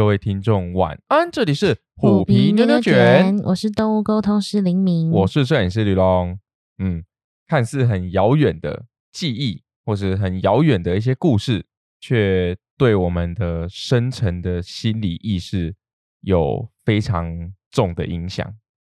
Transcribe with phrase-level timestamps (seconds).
[0.00, 6.40] 各位听众晚安，这里是虎皮牛牛卷，我是动物沟通师林明，我是摄影师吕龙。
[6.78, 7.04] 嗯，
[7.46, 11.66] 看似很遥远的记忆，或是很遥远的一些故事，
[12.00, 15.76] 却对我们的深层的心理意识
[16.22, 18.50] 有非常重的影响。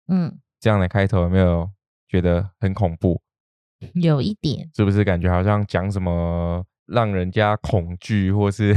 [0.09, 1.71] 嗯，这样的开头有没有
[2.09, 3.21] 觉得很恐怖？
[3.93, 8.75] 有一点，是不是感觉好像讲什么让人家恐惧或是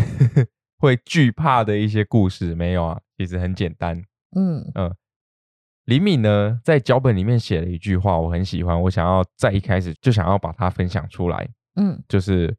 [0.80, 2.54] 会惧怕的一些故事？
[2.54, 4.02] 没有啊，其实很简单。
[4.34, 4.94] 嗯嗯，
[5.84, 11.48] 李敏呢在脚本里面写了一句话，我很喜欢，我想要在一开始就想要把它分享出来。
[11.76, 12.56] 嗯就是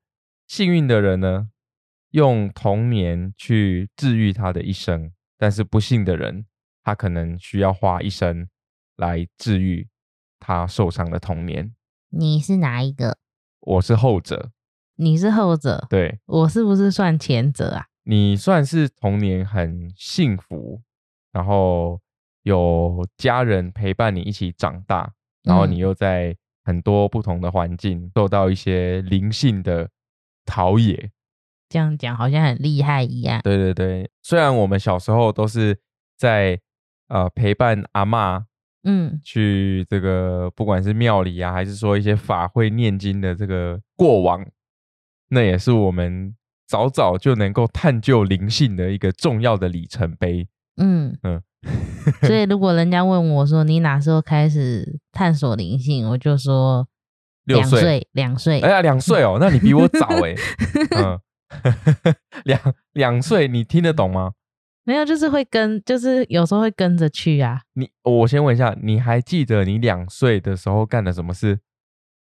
[0.48, 1.50] 幸运的人呢，
[2.12, 6.46] 用童年去治愈他的一生，但是不幸的人，
[6.84, 8.48] 他可能需要花一生
[8.98, 9.88] 来治愈
[10.40, 11.74] 他受伤的童年。
[12.10, 13.18] 你是哪一个？
[13.62, 14.52] 我是后者，
[14.96, 17.88] 你是后者，对我是不是算前者啊？
[18.12, 20.82] 你算是童年很幸福，
[21.32, 21.98] 然后
[22.44, 29.90] 有家人陪伴你一起长大，然后你嗯又在很多不同的环境受到一些灵性的
[30.44, 31.10] 陶冶。
[31.70, 33.40] 这样讲好像很厉害一样。
[33.44, 35.80] 对对对，虽然我们小时候都是
[36.18, 36.60] 在
[37.08, 38.44] 呃陪伴阿嬷
[38.84, 44.46] 嗯去这个不管是庙里啊，还是说一些法会念经的这个过往，
[45.30, 46.36] 那也是我们
[46.72, 50.48] 早早就能够探究灵性的一个重要的里程碑。
[50.78, 51.42] 嗯嗯
[52.24, 56.88] 所以如果人家问我说你哪时候开始探索灵性，我就说
[57.44, 58.60] 六岁，两岁，两岁。
[58.62, 60.34] 哎呀，两岁哦， 那你比我早哎、
[60.96, 61.20] 嗯，
[62.46, 64.32] 两两岁，你听得懂吗？
[64.86, 71.60] 没有，就是会跟，就是有时候会跟着去啊，你我先问一下，你还记得你两岁的时候干了什么事？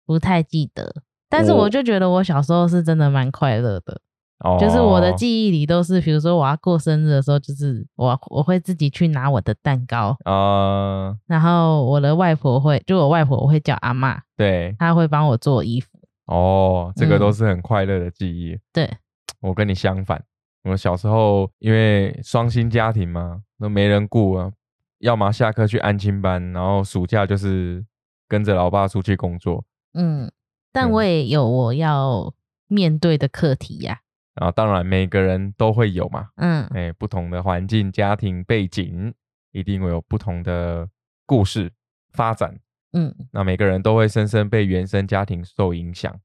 [0.05, 1.03] 不太记得。
[1.29, 4.01] 但是我我就觉得我小时候是真的蛮快乐的，
[4.39, 15.89] 哦，就是我的记忆里都是，比如说我要过生日的时候，就是我我会自己去拿我的蛋糕，啊、然后我的外婆会，就我外婆我会叫阿嬷，对，她会帮我做衣服。
[16.25, 17.33] 哦，这个都嗯。
[17.33, 18.57] 是很快乐的记忆。
[18.72, 18.89] 对，
[19.41, 20.23] 我跟你相反，
[20.63, 24.51] 我小时候因为双薪家庭嘛，都没人顾啊，
[24.99, 27.83] 要么下课去安亲班，然后暑假就是
[28.28, 29.66] 跟着老爸出去工作。
[29.95, 30.31] 嗯，
[30.72, 32.33] 但嗯我也有我要
[32.67, 33.99] 面对的课题呀、然
[34.47, 36.66] 后当然每个人都会有嘛，嗯。
[36.67, 39.13] 哎，不同的环境、家庭背景，
[39.51, 40.88] 一定会有不同的
[41.25, 41.72] 故事
[42.11, 42.59] 发展。
[42.94, 43.13] 嗯。
[43.31, 46.19] 那每个人都会深深被原生家庭受影响，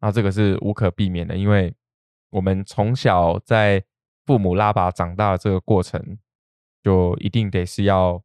[0.00, 1.74] 那这个是无可避免的，因为
[2.30, 3.84] 我们从小在
[4.24, 6.18] 父母拉拔长大的这个过程，
[6.82, 8.22] 就一定得是要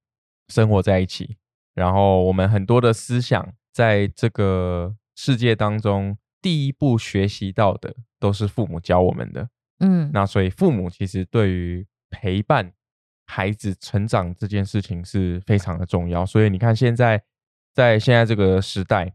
[0.47, 1.37] 生活在一起，
[1.73, 6.17] 然后我们很多的思想在这个世界当中，
[6.47, 9.49] 第一步学习到的都是父母教我们的，
[9.81, 12.71] 嗯那所以父母其实对于陪伴
[13.25, 16.25] 孩子成长这件事情是非常的重要。
[16.25, 17.21] 所以你看，现在
[17.73, 19.13] 在现在这个时代，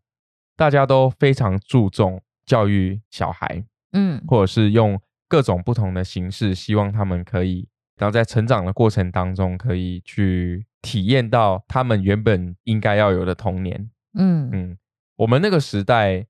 [0.59, 7.66] 大家都非常注重教育小孩，嗯或者是用各种不同的形式，希望他们可以，
[7.97, 13.91] 然后在成长的过程当中，可以去体验到他们原本应该要有的童年。
[14.12, 14.78] 嗯嗯，
[15.16, 16.26] 我们那个时代，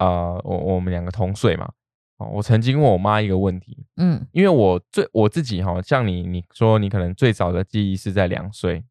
[0.00, 1.70] 啊，我我们两个同岁嘛。
[2.16, 8.84] 哦，我曾经问我妈一个问题，嗯因为我最我自己哈，像你你说你可能最早的记忆是在两岁，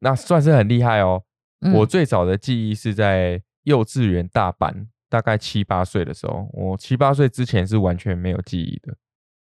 [0.00, 1.22] 那算是很厉害哦。
[1.60, 6.48] 嗯，我最早的记忆是在幼稚园大班，大概七八岁的时候。
[6.52, 8.94] 我七八岁之前是完全没有记忆的，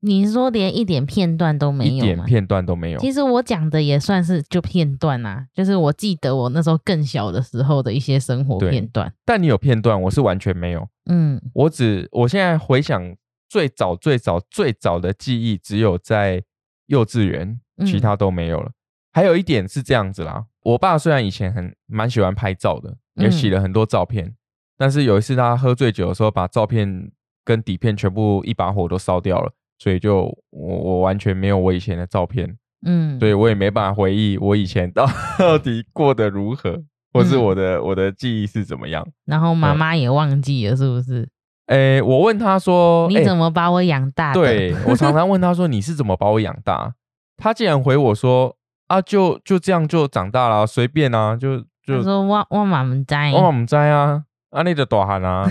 [0.01, 2.01] 你是说连一点片段都没有一？
[2.01, 2.99] 点片段都没有。
[2.99, 9.11] 其实我讲的也算是就片段啊，就是我记得我那时候更小的时候的一些生活片段。
[9.25, 10.87] 但你有片段，我是完全没有。
[11.09, 13.15] 嗯我只我现在回想
[13.49, 16.43] 最早最早最早的记忆，只有在
[16.85, 18.71] 幼稚园，其嗯他都没有了。
[19.13, 24.35] 还有一点是这样子啦，我爸虽然以前很蛮喜欢拍照的，也洗嗯了很多照片，
[24.77, 27.11] 但是有一次他喝醉酒的时候，把照片
[27.43, 35.07] 跟底片全部一把火都烧掉了，所以就我我完全没有我以前的照片，嗯，所以我也没办法回忆我以前到
[35.37, 36.81] 到底过得如何，
[37.13, 39.07] 或是嗯我的我的记忆是怎么样。
[39.25, 41.27] 然后妈嗯妈也忘记了，是不是？
[41.67, 44.39] 诶，我问他说：“你怎么把我养大的？
[44.41, 46.93] 对我常常问他说：“你是怎么把我养大？”
[47.35, 48.55] 他竟然回我说
[48.87, 55.45] ：“啊，就就这样就长大了啊，随便啊，就就他说我我妈唔知，我唔知啊，啊你的大汉啊，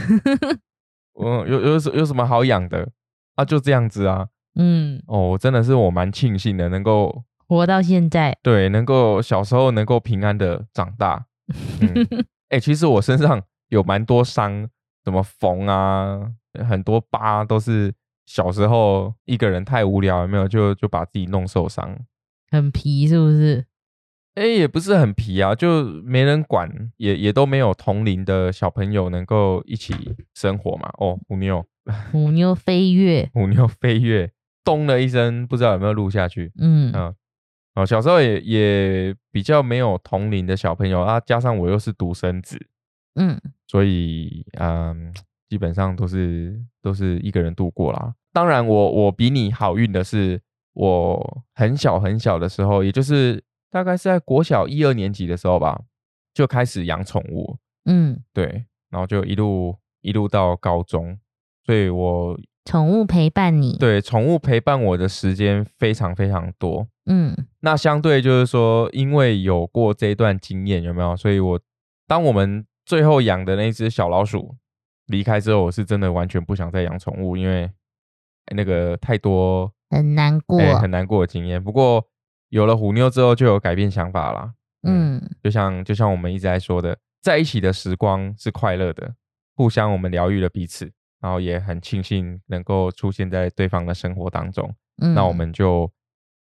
[1.12, 2.88] 我 有有什有什么好养的
[3.36, 3.44] 啊？
[3.44, 4.28] 就这样子啊。
[4.56, 11.26] 嗯，哦，真的是我蛮庆幸的，能够活到现在，对能够小时候能够平安的长大。
[11.80, 12.06] 嗯，
[12.48, 14.68] 哎、其实我身上有蛮多伤，
[15.04, 16.32] 什么缝啊，
[16.68, 17.94] 很多疤都是
[18.24, 21.96] 小时候一个人太无聊，有没有就就把自己弄受伤。
[22.50, 23.66] 很皮是不是？
[24.36, 29.94] 哎，也不是很皮啊，就没人管，也也都没有同龄的小朋友能够一起
[30.34, 30.90] 生活嘛。
[30.98, 31.64] 哦，虎妞，
[32.12, 34.30] 虎妞飞跃，虎妞飞跃，
[34.64, 36.52] 咚的一声，不知道有没有录下去。
[36.58, 36.92] 嗯。
[36.92, 37.14] 啊，
[37.74, 42.58] 哦，小时候也也比较没有同龄的小朋友啊，加上我又是独生子，
[43.14, 43.40] 嗯。
[43.68, 45.12] 所以嗯，
[45.48, 48.14] 基本上都是都是一个人度过啦。
[48.32, 50.40] 当然我，我比你好运的是，
[50.72, 55.80] 我很小很小的时候，也就是大概是在国小一二年级的时候吧，
[56.34, 57.56] 就开始养宠物，
[57.86, 61.18] 嗯，对，然后就一路一路到高中，
[61.66, 66.86] 所以我宠物陪伴你，，对宠物陪伴我的时间非常非常多。
[67.06, 71.16] 嗯那相对就是说，因为有过这一段经验，有没有？
[71.16, 71.60] 所以我
[72.06, 74.56] 当我们最后养的那只小老鼠
[75.06, 77.70] 离开之后，我是真的完全不想再养宠物，因为
[78.54, 81.62] 那个太多很难过，哎很难过的经验。
[81.62, 82.04] 不过
[82.48, 84.52] 有了虎妞之后，就有改变想法啦。
[84.82, 89.14] 嗯就像就像我们一直在说的，在一起的时光是快乐的，
[89.54, 94.74] 互相我们疗愈了彼此，然后也很庆幸能够出现在对方的生活当中。
[95.02, 95.90] 嗯，那我们就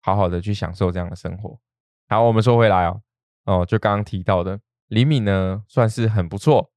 [0.02, 1.60] 好好的去享受这样的生活。
[2.08, 3.02] 好，我们说回来哦，
[3.46, 6.72] 哦，就刚刚提到的李敏呢，算是很不错。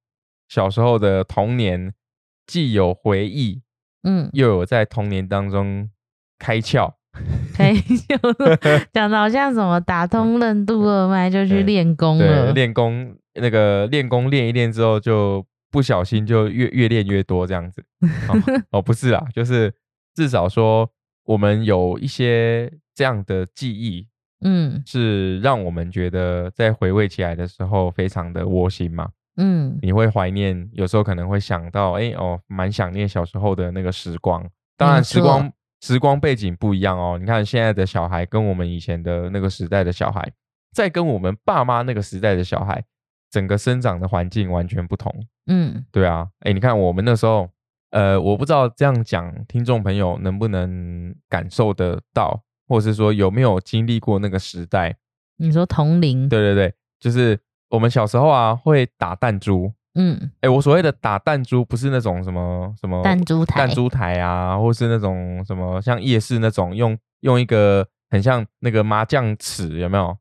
[0.48, 1.94] 小时候的童年，
[2.46, 3.62] 既有回忆，
[4.02, 5.90] 嗯，又有在童年当中
[6.38, 6.94] 开窍。
[7.54, 17.82] 可以就是讲的好像什么打 通任督二脉就去对练功对，了，练功那个练功练一练之后，就不小心就越越练越多这样子。
[18.28, 19.74] 哦哦，不是啊，就是
[20.14, 20.88] 至少说
[21.24, 24.06] 我们有一些这样的记忆，
[24.44, 29.08] 嗯是让我们觉得在回味起来的时候非常的窝心嘛。
[29.38, 34.46] 嗯你会怀念，有时候可能会想到，哎哦，蛮想念小时候的那个时光。
[34.76, 37.16] 当然，时光时光背景不一样哦。
[37.18, 40.30] 你看现在的小孩跟我们以前的那个时代的小孩，
[40.74, 42.84] 在跟我们爸妈那个时代的小孩，
[43.32, 45.12] 整个生长的环境完全不同。
[45.46, 47.48] 嗯对啊，哎，你看我们那时候，
[47.90, 54.94] 呃，我不知道这样讲，听众朋友能不能感受得到，或者是说有没有经历过那个时代？
[55.38, 57.40] 你说同龄，对对对，就是
[57.70, 59.72] 我们小时候啊，会打弹珠。
[59.94, 70.16] 嗯，哎，我所谓的打弹珠，不是那种什么什么弹珠台，弹珠台啊，或是那种什么像夜市那种用用一个很像那个麻将尺有没有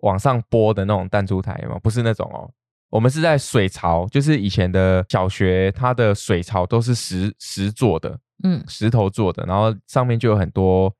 [0.00, 1.80] 往上拨的那种弹珠台有没有？
[1.80, 2.50] 不是那种哦，
[2.90, 10.92] 我们是在水槽，就是以前的小学，它的水槽都是石石做的，嗯石头做的，然后上面就有很多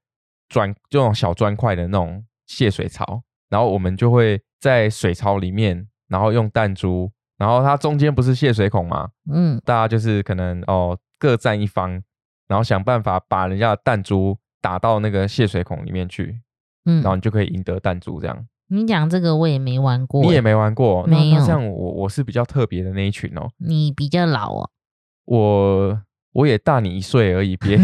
[0.49, 9.09] 砖，这种小砖块的那种泄水槽，然后我们就会在水槽里面，然后用弹珠，然后它中间不是泄水孔吗？
[9.33, 12.03] 嗯大家就是可能哦各占一方，
[12.49, 16.41] 然后想办法把人家的弹珠打到那个泄水孔里面去，
[16.85, 18.21] 嗯然后你就可以赢得弹珠。
[18.21, 24.71] 这样你讲这个我也没玩过，你也没玩过，那没有那这样我我是比较特别的那一群哦，你比较老哦，
[25.27, 26.03] 我
[26.33, 27.79] 我也大你一岁而已，别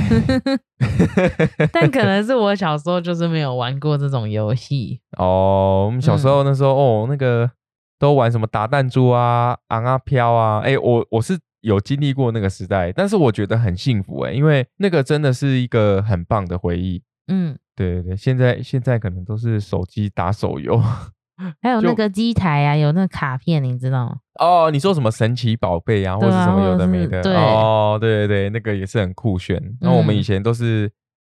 [1.72, 7.50] 但可能 是我小时候就是没有玩过这种游戏，哦，我们小时候那时候、哦那个
[7.98, 17.00] 都玩什么打弹珠啊、昂啊飘啊，哎，我我是有经历过那个时代，但是我觉得很幸福哎，因为那个真的是一个很棒的回忆。
[17.28, 20.82] 嗯，对对对，现在现在可能都是手机打手游就
[21.60, 24.16] 还有那个机台啊，有那个卡片，你知道吗？
[24.38, 24.70] 哦。
[24.70, 29.60] 你说什么神奇宝贝啊，或对啊是什么有的没的哦，对对对，那个也是很酷炫。
[29.80, 30.92] 然后我们以嗯前都是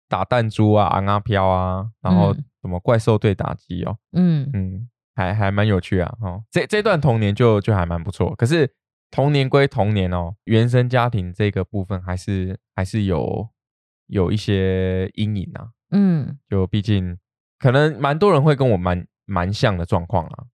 [0.10, 6.14] 打弹珠啊、昂啊飘啊，然后嗯什么怪兽对打机哦，嗯嗯，还还蛮有趣啊。
[6.22, 8.36] 哦，这这段童年就就还蛮不错。
[8.36, 8.70] 可是
[9.12, 13.48] 童年归童年哦，原生家庭这个部分还是还是有
[14.08, 15.68] 有一些阴影啊。
[15.94, 16.38] 嗯。
[16.50, 17.18] 就毕竟
[17.60, 20.46] 可能蛮多人会跟我蛮蛮像的状况啊，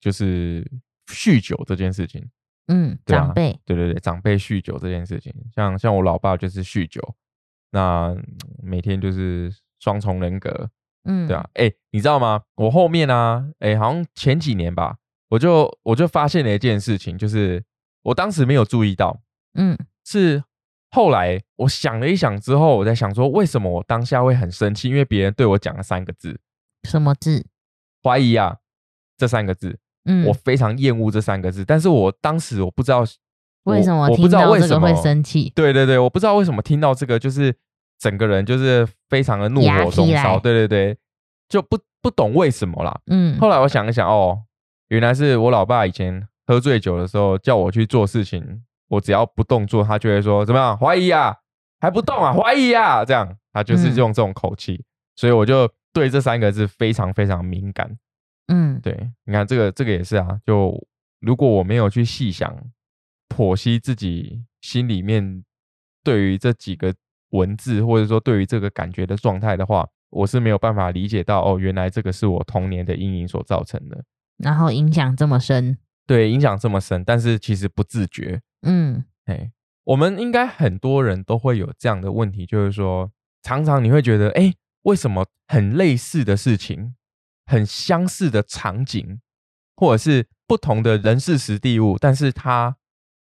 [0.00, 0.70] 就是
[1.06, 2.28] 酗酒这件事情。
[2.68, 7.00] 嗯，对啊长辈，对对对，长辈酗酒这件事情，像像我老爸就是酗酒，
[7.70, 8.24] 那嗯
[8.62, 10.70] 每天就是双重人格，
[11.04, 12.42] 嗯，对啊，哎、你知道吗？
[12.56, 14.98] 我后面啊，哎、好像前几年吧，
[15.30, 17.64] 我就我就发现了一件事情，就是
[18.02, 19.22] 我当时没有注意到，
[19.54, 19.76] 嗯。
[20.04, 20.42] 是
[20.94, 24.90] 后来我想了一想之后，我在想说，为什么我当下会很生气？
[24.90, 26.38] 因为别人对我讲了三个字
[26.88, 27.46] 什么字
[28.04, 28.58] ？“怀疑啊”
[29.16, 31.64] 这三个字，嗯，我非常厌恶这三个字。
[31.64, 33.06] 但是我当时我不知道
[33.64, 35.50] 我为什么我不知道为什么这个会生气？
[35.54, 37.54] 对对对，我不知道为什么听到这个，就是
[37.98, 40.38] 整个人就是非常的怒火中烧。
[40.40, 40.98] 对对对，
[41.48, 43.00] 就不不懂为什么啦。
[43.06, 44.42] 嗯，后来我想一想，哦，
[44.88, 51.34] 原来是我老爸以前喝醉酒的时候叫我去做事情，我只要不动作，他就会说怎么样怀疑啊
[51.80, 52.30] 还不动啊？
[52.30, 53.02] 怀疑啊？
[53.02, 54.84] 这样，他就是嗯用这种口气，
[55.16, 57.90] 所以我就对这三个字非常非常敏感。
[58.48, 60.78] 嗯对，你看这个这个也是啊，就
[61.20, 62.54] 如果我没有去细想、
[63.30, 65.42] 剖析自己心里面
[66.04, 66.94] 对于这几个
[67.30, 74.04] 文字，或者说对于这个感觉的状态的话，我是没有办法理解到哦，原来这个是我童年的阴影所造成的，
[74.36, 78.42] 然后影响这么深，对，影响这么深，但是其实不自觉。
[78.62, 79.52] 嗯哎，
[79.84, 83.10] 我们应该很多人都会有这样的问题，就是说，
[83.42, 84.52] 常常你会觉得，哎，
[84.82, 86.94] 为什么很类似的事情，
[87.46, 89.20] 很相似的场景，
[89.76, 92.76] 或者是不同的人事时地物，但是它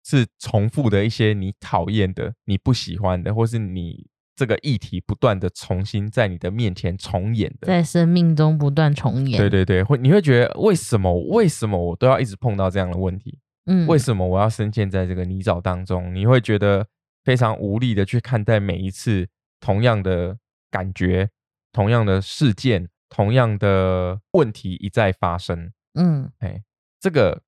[0.05, 7.67] 是重复的一些你讨厌的、你不喜欢的，或是你这个议题不断的重新在你的面前重演的。
[7.67, 13.39] 在生命中不断重演，对对对，会你会觉得为什么为什么我都要一直碰到这样的问题？
[13.67, 16.15] 嗯，为什么我要深陷在这个泥沼当中？
[16.15, 16.87] 你会觉得
[17.25, 19.29] 非常无力的去看待每一次
[19.61, 20.39] 同样的
[20.71, 21.31] 感觉、
[21.73, 25.73] 同样的事件、同样的问题一再发生。
[25.95, 26.63] 嗯哎，
[27.01, 27.43] 这个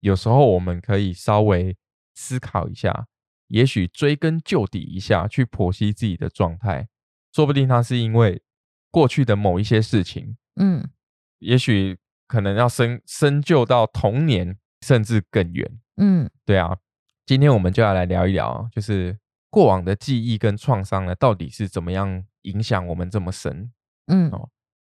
[0.00, 1.76] 有时候我们可以稍微
[2.14, 3.06] 思考一下，
[3.48, 6.88] 也许追根究底一下，去剖析自己的状态，
[7.32, 8.42] 说不定它是因为
[8.90, 10.86] 过去的某一些事情，嗯
[11.38, 15.70] 也许可能要深深究到童年，甚至更远。
[15.96, 16.76] 嗯对啊，
[17.24, 19.16] 今天我们就要来聊一聊，就是
[19.50, 23.70] 过往的记忆跟创伤呢，到底是怎么样影响我们这么深？
[24.06, 24.48] 嗯哦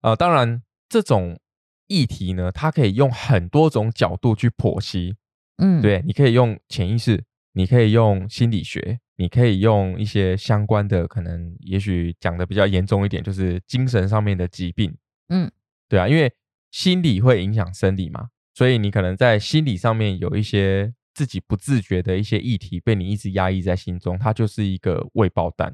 [0.03, 1.39] 呃，当然，这种
[1.87, 5.17] 议题呢，它可以用很多种角度去剖析。
[5.59, 14.97] 嗯，，对，你可以用潜意识，你可以用心理学，你可以用一些相关的，可能也许讲的比较严重一点，就是精神上面的疾病。
[15.29, 15.51] 嗯，
[15.89, 16.33] 对啊，因为
[16.71, 25.71] 心理会影响生理嘛，所以你可能在心理上面有一些自己不自觉的一些议题被你一直压抑在心中，它就是一个未爆弹，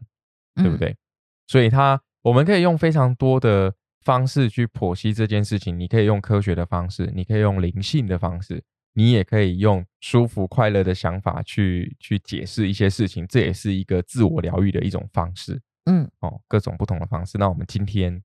[0.57, 0.79] 对不嗯？
[0.79, 0.97] 对？
[1.47, 3.73] 所以它我们可以用非常多的
[4.05, 5.79] 方式去剖析这件事情。
[5.79, 8.61] 你可以用科学的方式，你可以用灵性的方式，
[8.95, 17.39] 你也可以用舒服快乐的想法去去解释一些事情，这也是一个自我疗愈的一种方式嗯哦，各种不同的方式。
[17.39, 18.21] 那我们今天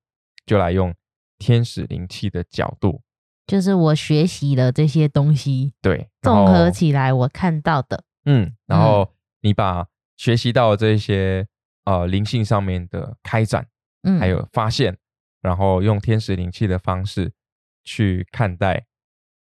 [0.48, 0.92] 就来用
[1.38, 3.04] 天使灵气的角度，
[3.48, 9.88] 就是我学习的这些东西，对，然综合起来我看到的，嗯，然后你把
[10.18, 11.48] 学习到的这些
[11.86, 13.66] 呃灵性上面的开展。
[14.04, 14.96] 嗯，还有发现，
[15.42, 17.32] 然后用天使灵气的方式
[17.84, 18.86] 去看待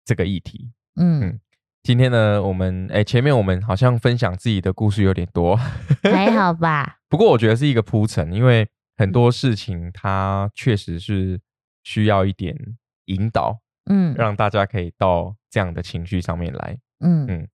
[0.04, 0.72] 这个议题。
[0.96, 1.20] 嗯。
[1.22, 1.40] 嗯，
[1.82, 5.56] 今天呢，我们哎前面我们好像分享自己的故事有点多，
[6.02, 11.40] 还好 吧，不过我觉得是一个铺陈，因为很多事情它确实是
[11.84, 12.56] 需要一点
[13.04, 16.78] 引导，嗯让大家可以到这样的情绪上面来。
[17.00, 17.48] 嗯嗯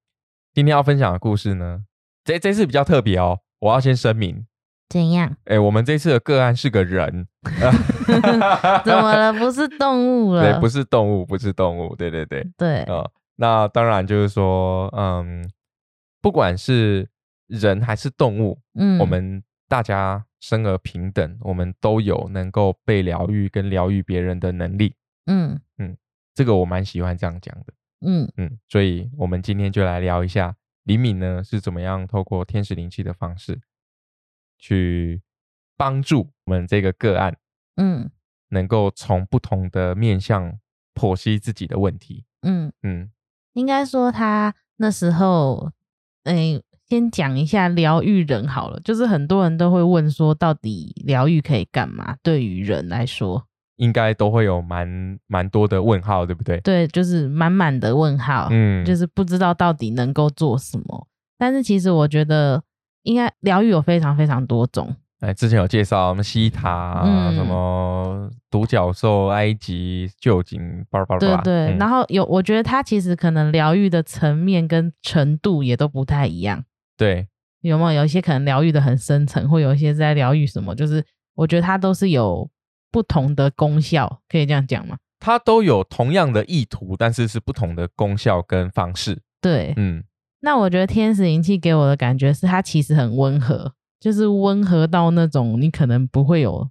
[0.55, 1.85] 今天要分享的故事呢，
[2.25, 4.47] 这这次比较特别哦，我要先声明，
[4.89, 5.37] 怎样？
[5.45, 7.27] 哎，我们这次的个案是个人，
[8.85, 9.33] 怎么了？
[9.33, 10.43] 不是动物了？
[10.55, 15.49] 对，不是动物，不是动物，对对对，对，呃，那当然就是说，嗯，
[16.23, 17.09] 不管是
[17.49, 24.95] 人还是动物，嗯，我们大家生而平等，我们都有能够被疗愈跟疗愈别人的能力。
[25.27, 25.97] 嗯嗯
[26.37, 27.73] 这个我蛮喜欢这样讲的，
[28.07, 33.59] 嗯嗯，所以我们今天就来聊一下李敏呢是怎么样透过天使灵气的方式
[34.59, 35.23] 去
[35.79, 37.39] 帮助我们这个个案，
[37.77, 38.11] 嗯
[38.51, 40.59] 能够从不同的面向
[40.95, 42.27] 剖析自己的问题。
[42.43, 43.11] 嗯，嗯，
[43.55, 45.73] 应该说他那时候，
[46.25, 52.17] 诶、先讲一下疗愈人好了，就是很多人都会问说，到底疗愈可以干嘛？
[52.23, 56.59] 对于人来说，应该都会有蛮蛮多的问号，对不对？
[56.61, 61.07] 对，就是满满的问号，嗯，就是不知道到底能够做什么。
[61.39, 62.63] 但是其实我觉得，
[63.03, 67.03] 应该疗愈有非常非常多种，哎，之前有介绍什么西塔
[67.35, 70.59] 什么独角兽、埃及、旧景，
[70.91, 71.43] 巴拉巴拉巴拉。
[71.43, 71.75] 对对。
[71.75, 76.65] 嗯然后有，我觉得它其实可能疗愈的层面跟程度也都不太一样。
[76.97, 77.29] 对，
[77.61, 80.75] 有没有有一些可能疗愈的很深层，或有一些在疗愈什么？
[80.75, 81.05] 就是
[81.35, 82.49] 我觉得它都是有
[82.97, 84.97] 不同的功效，可以这样讲吗？
[85.21, 89.21] 它都有同样的意图，但是是不同的功效跟方式。
[89.43, 90.03] 对，嗯，
[90.41, 96.71] 那我觉得天使灵气给我的感觉是它其实很温和，就是温和到那种你可能不会有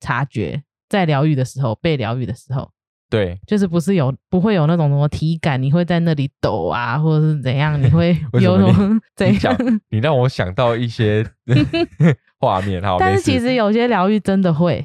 [0.00, 2.68] 察觉，在疗愈的时候，被疗愈的时候，
[3.08, 3.38] 对。
[3.46, 9.80] 就是不是有不会有那种什么体感，你会在那里抖啊，或者是怎样，你会 为什有么你种 怎你讲样？
[9.90, 11.24] 你让我想到一些
[12.40, 14.84] 画面，哈，但是其实有些疗愈真的会，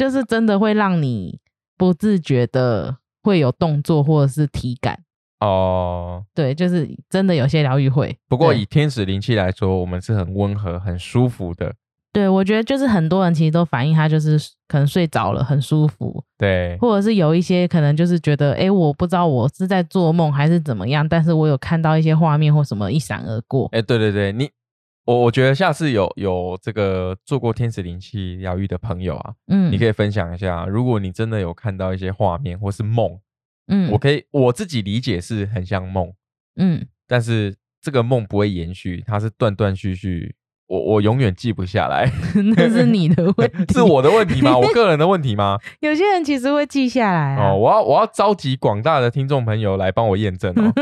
[0.00, 1.38] 就是真的会让你
[1.76, 4.98] 不自觉的会有动作或者是体感。
[5.40, 6.24] 哦。
[6.34, 8.16] 对，就是真的有些疗愈会。
[8.26, 11.74] 不过以天使灵气来说，我们是很温和、很舒服的。
[12.14, 23.68] 对我觉得就是很多人其实都反映他就是可能睡着了，很舒服，对，或者是有一些可能就是觉得，哎，我不知道我是在做梦还是怎么样，但是我有看到一些画面或什么一闪而过。
[23.70, 24.50] 哎，对对对，你
[25.04, 33.18] 我我觉得下次有有这个做过天使灵气疗愈的朋友啊，嗯，你可以分享一下，如果你真的有看到一些画面或是梦，
[33.66, 36.12] 嗯，我可以我自己理解是很像梦，
[36.56, 40.36] 嗯，但是这个梦不会延续，它是断断续续，
[40.70, 42.08] 我我永远记不下来，
[42.56, 44.56] 那是你的问 题，是我的问题吗？
[44.56, 45.58] 我个人的问题吗？
[45.82, 50.72] 有些人其实会记下来啊，哦，我要我要召集广大的听众朋友来帮我验证哦，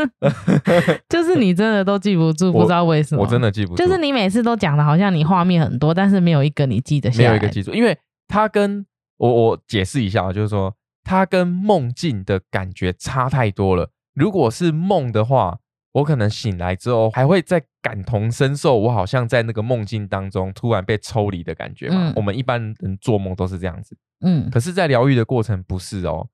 [1.09, 7.97] 就是你真的都记不住，不知道为什么，我真的记不住，就是你每次都讲的好像你画面很多，但是没有一个你记得下来，没有一个记住，因为
[8.29, 8.85] 它跟
[9.17, 13.89] 我我解释一下啊，就是说它跟梦境的感觉差太多了。
[14.15, 15.57] 如果是梦的话，
[15.93, 22.11] 我可能醒来之后还会再感同身受，我好像在那个梦境当中突然被抽离的感觉嘛。
[22.11, 22.13] 嗯。
[22.17, 24.49] 我们一般人做梦都是这样子，嗯。
[24.51, 26.29] 可是，在疗愈的过程不是哦，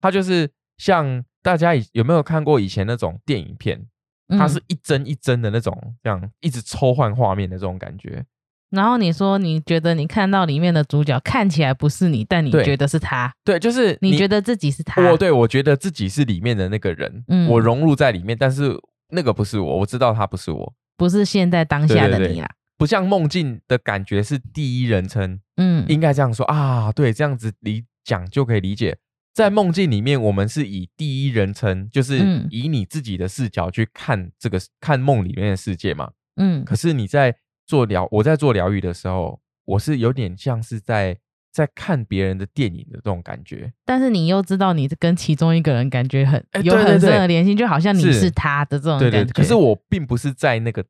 [0.00, 3.86] 它就是像大家以有没有看过以前那种电影片，
[4.28, 8.24] 嗯它是一帧一帧的那种，这样一直抽换画面的这种感觉。
[8.70, 17.48] 然后你说你觉得你看到里面的主角看起来不是你，但你觉得是他，对，就是你觉得自己是他，我对我觉得自己是里面的那个人，嗯。
[17.48, 18.72] 我融入在里面，但是
[19.12, 22.50] 那个不是我，我知道他不是我，不是现在当下的对对对你啦。
[22.76, 28.96] 不像梦境的感觉是第一人称，嗯应该这样说啊，对，这样子理讲就可以理解。
[29.34, 36.10] 在梦境里面，我们是以第一人称，就是嗯以你自己的视角去看这个看梦里面的世界嘛。
[36.36, 37.36] 嗯可是你在
[37.66, 41.18] 做疗，我在做疗愈的时候，我是有点像是在
[41.52, 43.72] 在看别人的电影的这种感觉。
[43.84, 49.32] 但是你又知道你跟其中一个人感觉很哎有很深的联系，就好像你是是他的这种感觉。
[49.32, 50.84] 可是我并不是在那个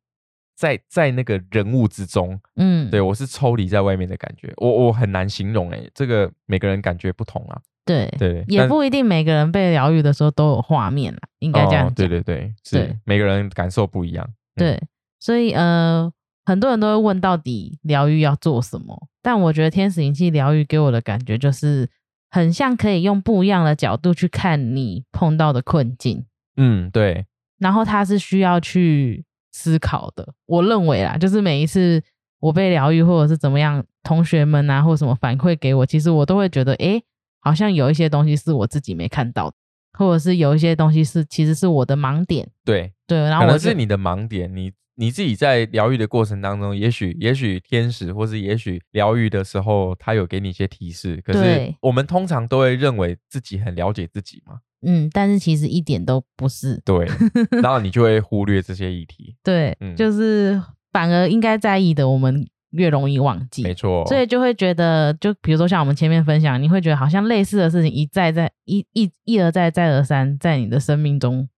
[0.56, 11.92] 在在那个人物之中，嗯，对我是抽离在外面的感觉，我我很难形容哎、这个每个人感觉不同啊，对对，也不一定每个人被疗愈的时候都有画面啦，应该这样哦。
[11.96, 14.82] 对对对，是对每个人感受不一样，嗯对，
[15.18, 16.12] 所以呃，
[16.44, 21.88] 很多人都会问到底疗愈要做什么，但我觉得天使灵气疗愈给我的感觉就是
[22.30, 26.24] 很像可以用不一样的角度去看你碰到的困境，
[26.56, 27.26] 嗯，对，
[27.58, 30.32] 然后它是需要去思考的。
[30.46, 32.02] 我认为啦，就是每一次
[32.40, 37.02] 我被疗愈或者是怎么样，同学们啊或什么反馈给我，其实我都会觉得，哎，
[37.40, 39.56] 好像有一些东西是我自己没看到的，
[40.00, 42.48] 或者是有一些东西是其实是我的盲点。
[42.64, 56.80] 对，对，然可后我是你的盲点，你你自己在疗愈的过程当中，也许也许天使或是也许疗愈的时候，他有给你一些提示，可是我们通常都会认为自己很了解自己嘛，嗯，但是其实一点都不是。
[56.82, 57.06] 对，
[57.62, 60.60] 然后你就会忽略这些议题，对，嗯就是
[60.92, 63.62] 反而应该在意的，我们越容易忘记。
[63.62, 71.48] 没错，所以就会觉得，就比如说像我们前面分享，你会觉得好像类似的事情一再再一一一而再再而三在你的生命中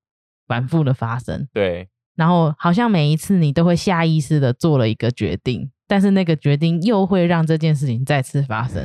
[0.47, 8.85] 反复的发生，对，然后好像每一次你都会下意识的做了一个决定，但是那个决定又会让这件事情再次发生。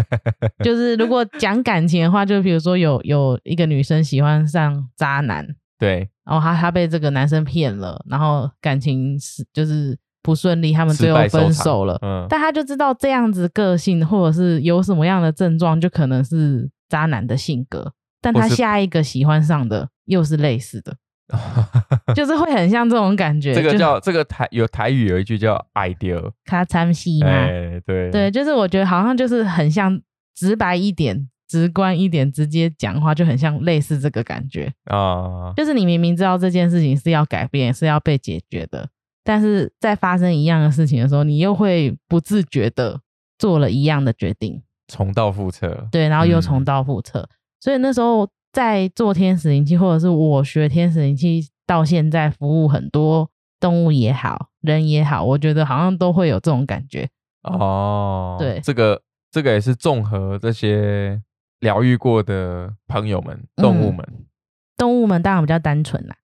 [0.62, 5.46] 就是如果讲感情的话，就比如说有有一个女生喜欢上渣男，
[5.78, 9.96] 对，然后她她被这个男生骗了，然后感情是就是
[10.28, 11.98] 不顺利，他们最后分手了。
[12.02, 17.90] 嗯，但他就知道这样子个性，或者是有什么样的症状，就可能是渣男的性格。
[18.20, 20.94] 但他下一个喜欢上的又是类似的，
[22.14, 23.54] 就是会很像这种感觉。
[23.54, 29.98] 这个叫这个台有台语有一句叫 “idea”，他参戏嘛，哎，对对，就是我觉得好像就是很像
[30.34, 34.70] 直白一点、直观一点，直接讲话就很像类似这个感觉。
[34.84, 38.88] 啊，就是你明明知道这件事情是要改变、是要被解决的，
[39.28, 42.98] 但是在发生一样的事情的时候，你又会不自觉的
[43.38, 47.28] 做了一样的决定，重蹈覆辙，对，然后又嗯重蹈覆辙。
[47.60, 53.28] 所以那时候在做天使灵气，或者是我学天使灵气到现在服务很多
[53.60, 57.06] 动物也好，人也好，我觉得好像都会有这种感觉。
[57.42, 61.20] 哦，对这个这个也是综合这些
[61.60, 64.08] 疗愈过的朋友们、动物嗯们、
[64.78, 66.16] 动物们当然比较单纯啦，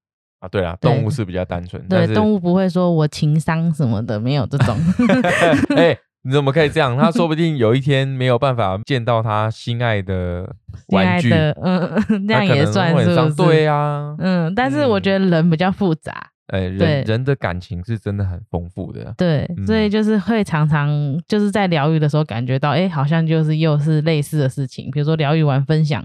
[0.44, 4.76] 啊，对啊，对动物是比较单纯，对，动物不会说我情商什么的，没有这种。
[5.76, 6.96] 哎、你怎么可以这样？
[6.98, 10.48] 他说不定有一天没有办法见到他心爱的
[10.92, 13.34] 玩具，的，嗯，这样也算是不是？
[13.34, 16.12] 对啊，嗯，但是我嗯觉得人比较复杂，
[16.48, 20.88] 哎、对人人的感情是真的很丰富的，对，所以嗯就是会常常
[21.26, 26.04] 就是在疗愈的时候感觉到，哎，好像就是又是类似的事情，比如说疗愈完分享，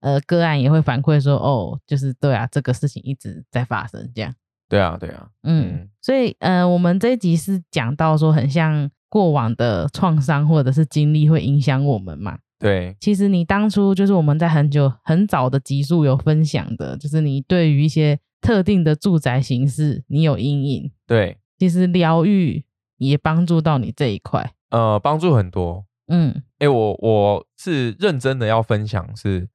[0.00, 4.34] 呃个案也会反馈说，哦，就是对啊，这个事情一直在发生这样。
[4.68, 12.38] 对啊，对啊，嗯，嗯所以呃，我们这一集是讲到说，很像过往的创伤或者是经历会影响我们嘛。
[12.58, 22.64] 对，其实你当初就是我们在很久很早的集数有分享的，就是你对于一些特定的住宅形式你有阴影，对，其实疗愈
[22.98, 24.52] 也帮助到你这一块。
[24.70, 25.86] 呃，帮助很多。
[26.08, 29.48] 嗯哎，我我是认真的要分享是，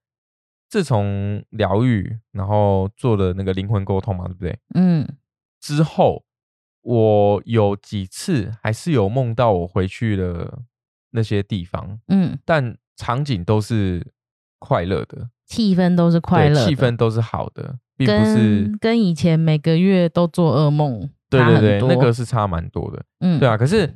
[0.73, 4.57] 自从疗愈，然后做了那个灵魂沟通嘛，对不对？
[4.73, 5.07] 嗯
[5.61, 6.23] 之后，
[6.81, 10.63] 我有几次还是有梦到我回去了
[11.11, 14.03] 那些地方，嗯，但场景都是
[14.57, 21.87] 快乐的，气氛都是快乐气氛都是好的，并不是跟跟以前每个月都做噩梦对对对。
[21.87, 23.05] 那个是差蛮多的。
[23.19, 23.95] 嗯对啊，可是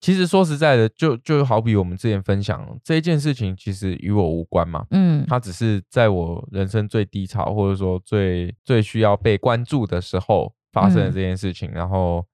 [0.00, 4.84] 其实说实在的，就就好比我们之前分享这一件事情，其实与我无关嘛。
[4.90, 12.24] 嗯它只是在我人生最低潮，或者说最最需要被关注的时候发生的嗯这件事情，然后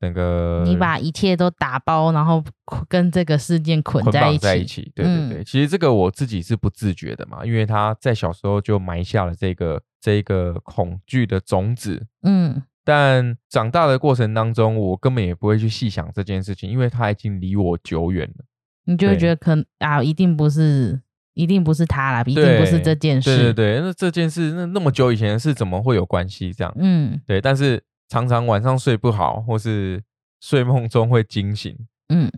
[0.00, 2.44] 那个你把一切都打包，然后
[2.86, 4.38] 跟这个事件捆在一起。
[4.38, 5.38] 在一起，对对对。
[5.40, 18.44] 嗯其实这个我自己是不自觉的嘛，因为他在小时候就埋下了这个这一个恐惧的种子，嗯但长大的过程当中，我根本也不会去细想这件事情，因为它已经离我久远了。
[18.84, 21.00] 你就会对觉得可能啊，一定不是，
[21.34, 23.36] 一定不是他啦，一定不是这件事。
[23.36, 26.52] 对对对，那这件事那那么久以前的事，怎么会有关系？
[26.52, 30.00] 这样嗯对，但是常常晚上睡不好，或是
[30.40, 31.76] 睡梦中会惊醒，
[32.10, 32.30] 嗯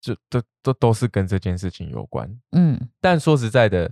[0.00, 2.28] 就都都都是跟这件事情有关。
[2.50, 3.88] 嗯但说实在的，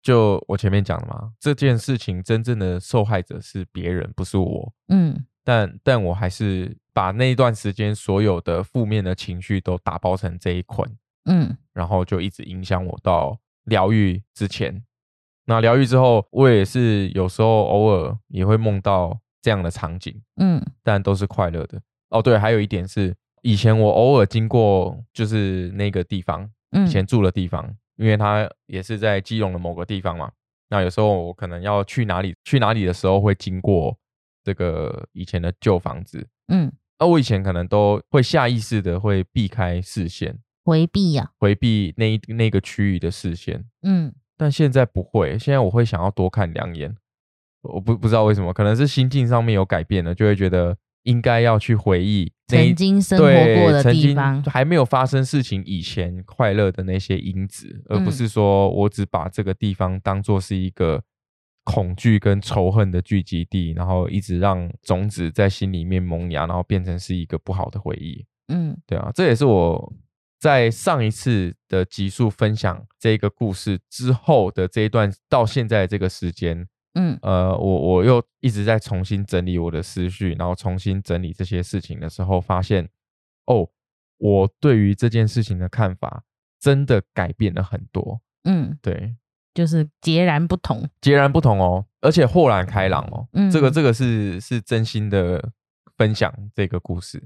[0.00, 4.72] 就我前面讲的嘛，这件事情真正的受害者是别人，不是我。
[4.86, 10.86] 嗯但但我还是把那一段时间所有的负面的情绪都打包成这一捆，
[11.24, 13.34] 嗯然后就一直影响我到
[13.64, 14.84] 疗愈之前。
[15.46, 21.80] 那疗愈之后，我也是有时候偶尔也会梦到这样的场景，嗯但都是快乐的。
[22.10, 30.30] 哦，对，还有一点是，以前我偶尔经过就是那个地方，嗯，以前住的地方，因为它也是在基隆的某个地方嘛。
[30.68, 33.96] 那有时候我可能要去哪里去哪里的时候，会经过
[34.44, 36.26] 这个以前的旧房子。
[36.52, 43.64] 嗯那我以前可能都会下意识的会避开视线，回避呀、回避那一那个区域的视线。
[43.82, 46.96] 嗯但现在不会，现在我会想要多看两眼。
[47.62, 54.42] 我不不知道为什么，可能是心境上面有改变了，就会觉得应该要去回忆曾经生活对过的地方。
[54.44, 61.02] 还没有发生事情以前快乐的那些因子，而不嗯是说我只把这个地方当做是一个
[61.70, 68.24] 恐惧跟仇恨的聚集地，然后一直让种子在心里面萌芽，然后变成是一个不好的回忆。
[68.50, 68.74] 嗯。
[68.86, 69.92] 对啊，这也是我
[70.40, 77.18] 在上一次的集数分享这个故事之后的这一段到现在这个时间，嗯。
[77.20, 82.88] 呃，我我又一直在重新整理我的思绪，然后重新整理这些事情的时候，发现
[83.44, 83.68] 哦，
[84.16, 86.24] 我对于这件事情的看法
[86.58, 89.14] 真的改变了很多，嗯，对，
[89.58, 90.88] 就是截然不同。
[91.00, 95.50] 截然不同哦，而且豁然开朗哦，嗯这个嗯这个是是真心的
[95.96, 97.20] 分享这个故事，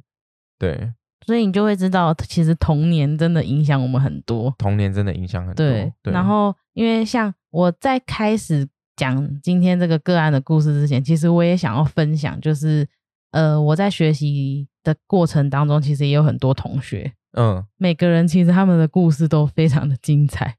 [0.59, 0.91] 对，
[1.27, 4.55] 所以你就会知道，其实童年真的影响我们很多。
[4.57, 8.67] 童年真的影响很多，对，然后因为像我在开始
[8.97, 12.89] 讲今天这个个案的故事之前，其实我也想要分享，就是
[13.33, 17.63] 呃，我在学习的过程当中，其实也有很多同学，嗯。
[17.77, 20.57] 每个人其实他们的故事都非常的精彩，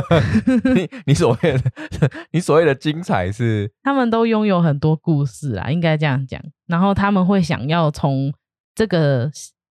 [0.74, 1.62] 你你所谓的
[2.32, 6.40] 你所谓的精彩是他们都拥有很多故事啊，应该这样讲。
[6.66, 8.32] 然后他们会想要从
[8.74, 9.30] 这个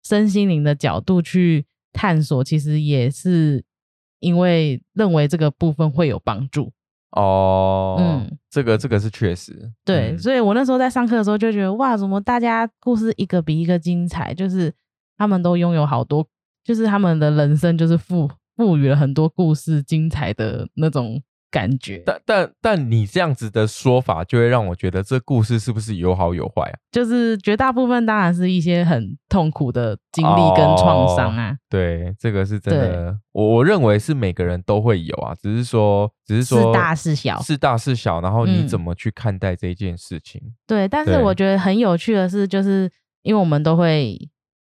[0.03, 3.63] 身心灵的角度去探索，其实也是
[4.19, 6.71] 因为认为这个部分会有帮助。
[7.11, 14.33] 哦，嗯这个这个是确实，对，嗯所以我那时候在上课的时候就觉得，哇，怎么大家故事一个比一个精彩？
[14.33, 14.73] 就是
[15.15, 16.25] 他们都拥有好多，
[16.63, 22.01] 就是他们的人生就是赋赋予了很多故事精彩的那种感觉。
[22.05, 26.75] 但但但你这样子的说法，就会让我觉得这故事是不是有好有坏啊？
[26.91, 37.41] 就是绝大部分当然是一些很痛苦的经历跟创伤啊，对，这个是真的，我我认为是每个人都会有啊，只是说只是说是大是小。
[37.41, 40.41] 是大是小，然后你嗯怎么去看待这件事情？
[40.67, 42.91] 对，但是我觉得很有趣的是，就是
[43.23, 44.29] 因为我们都会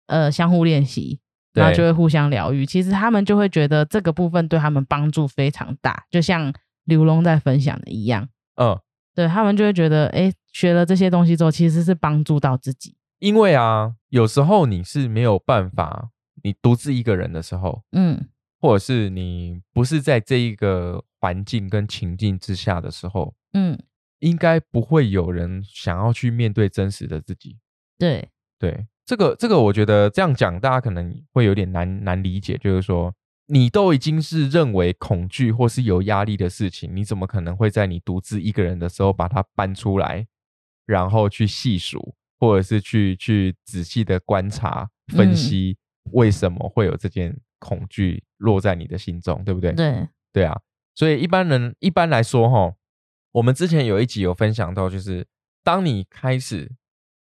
[0.08, 1.20] 呃相互练习，
[1.54, 2.66] 然后就会互相疗愈。
[2.66, 6.54] 其实他们就会觉得这个部分对他们帮助非常大，就像
[6.86, 8.28] 刘龙在分享的一样。
[8.56, 8.80] 嗯，
[9.16, 12.96] 对他们就会觉得，哎，学了这些东西之后，其实是帮助到自己。
[13.20, 16.10] 因为啊，有时候你是没有办法，
[16.44, 18.20] 你独自一个人的时候，嗯
[18.60, 23.78] 或者是你不是在这一个环境跟情境之下的时候，嗯，
[24.20, 27.58] 应该不会有人想要去面对真实的自己。
[27.98, 33.14] 对，对，这个这个，我觉得这样讲，大家可能会有点难难理解，就是说，
[33.48, 40.26] 你都已经是认为恐惧或是有压力的事情，你怎么可能会在你独自一个人的时候把它搬出来，
[40.86, 45.76] 然后去细数，或者是去去仔细的观察分析，
[46.14, 49.74] 为什么会有这件恐惧落在你的心中，对不对？
[49.74, 50.58] 对，对啊，
[50.96, 52.74] 所以一般人一般来说，哈，
[53.34, 55.28] 我们之前有一集有分享到，就是
[55.66, 56.72] 当你开始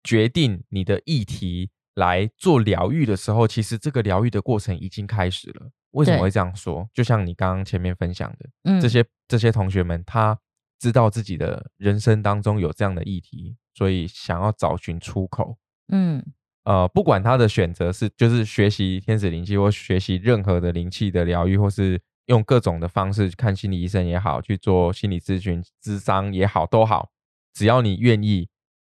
[0.03, 5.71] 决定你的议题来做疗愈的时候，其实这个疗愈的过程已经开始了。
[5.93, 6.89] 为什么对会这样说？
[6.95, 10.39] 就像你刚刚前面分享的，嗯，这些这些同学们，他
[10.79, 15.59] 知道自己的人生当中有这样的议题，所以想要找寻出口。
[15.93, 16.25] 嗯
[16.65, 27.11] 呃，不管他的选择是就是学习天使灵气，或学习任何的灵气的疗愈，或是用各种的方式看心理医生也好，去做心理咨询、咨商也好，都好，
[27.53, 28.49] 只要你愿意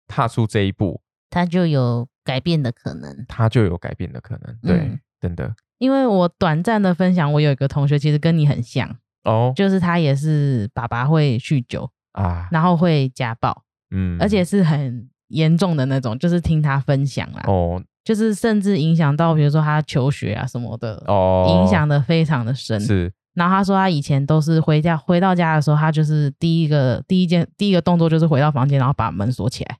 [0.09, 3.25] 踏出这一步，他就有改变的可能。
[3.29, 4.57] 他就有改变的可能。
[4.61, 4.99] 对，嗯。
[5.21, 5.53] 真的。
[5.77, 8.93] 因为我短暂的分享，我有一个同学其实跟你很像，
[9.23, 9.53] 哦。
[9.55, 17.81] 就是他也是爸爸会酗酒，啊，然后会家暴，嗯，而且是很严重的那种，就是听他分享啦，哦。
[18.03, 22.79] 就是甚至影响到比如说他求学啊什么的，哦，影响的非常的深。
[22.79, 23.11] 是。
[23.35, 29.77] 然后他说他以前都是回家回到家的时候，他就是第一个第一件第一个动作就是回到房间，然后把门锁起来。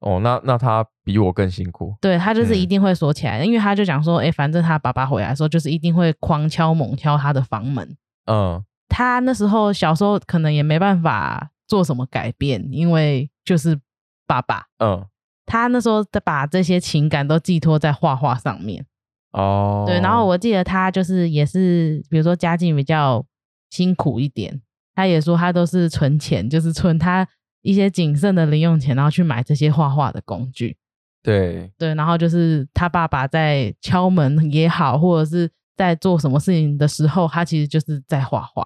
[0.00, 1.94] 哦，那那他比我更辛苦。
[2.00, 7.96] 对他就是嗯一定会锁起来的，因为他就讲说，哎，反正他爸爸回来的时候，就是一定会狂敲猛敲他的房门。
[8.26, 13.78] 嗯他那时候小时候可能也没办法做什么改变，因为就是
[14.26, 15.04] 爸爸，嗯
[15.44, 18.84] 他那时候把这些情感都寄托在画画上面。
[19.32, 23.24] 哦，对，然后我记得他就是也是，比如说家境比较
[23.70, 24.60] 辛苦一点，
[24.94, 27.28] 他也说他都是存钱，就是存他
[27.62, 30.76] 一些仅剩的零用钱，然后去买这些画画的工具。
[31.22, 38.64] 对对，然后就是他爸爸在敲门也好，或者是在做什么事情的时候，他其实就是在画画，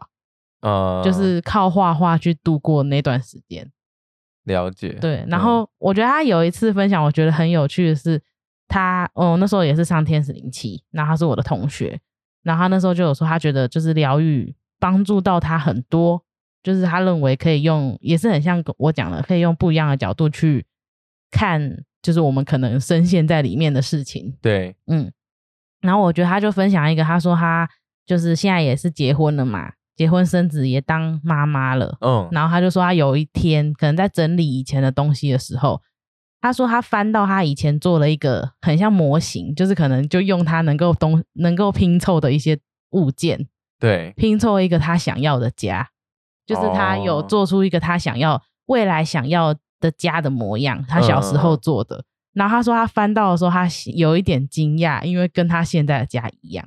[0.60, 3.68] 呃，就是靠画画去度过那段时间。
[4.44, 4.90] 了解。
[5.00, 8.20] 对，然嗯后我觉得他有一次分享，我觉得很有趣的是，
[8.68, 11.98] 他哦那时候也是上天使灵气，然后他是我的同学，
[12.42, 16.22] 然后他那时候就有说，他觉得就是疗愈帮助到他很多，
[16.62, 20.64] 就是他认为可以用，也是很像我讲的，可以用不一样的角度去
[21.30, 24.36] 看，就是我们可能深陷在里面的事情。
[24.40, 25.12] 对，嗯，
[25.80, 27.68] 然后我觉得他就分享一个，他说他
[28.06, 32.28] 就是现在也是结婚了嘛，结婚生子也当妈妈了，嗯。
[32.32, 35.80] 然后他就说，他有一天可能在整理以前的东西的时候，
[36.40, 42.58] 他说他翻到他以前做了一个很像模型，就是可能就用他能够东能够拼凑的一些
[42.90, 43.48] 物件，
[43.78, 45.88] 对，拼凑一个他想要的家，
[46.46, 52.04] 就是他有哦做出一个他想要未来想要的家的模样，他小时候嗯做的。
[52.32, 56.66] 然后他说他翻到的时候，他有一点惊讶，因为跟他现在的家一样。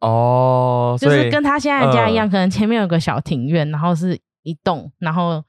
[0.00, 5.42] 哦，就是跟他现在的家一样，嗯可能前面有个小庭院，然后是一栋，然后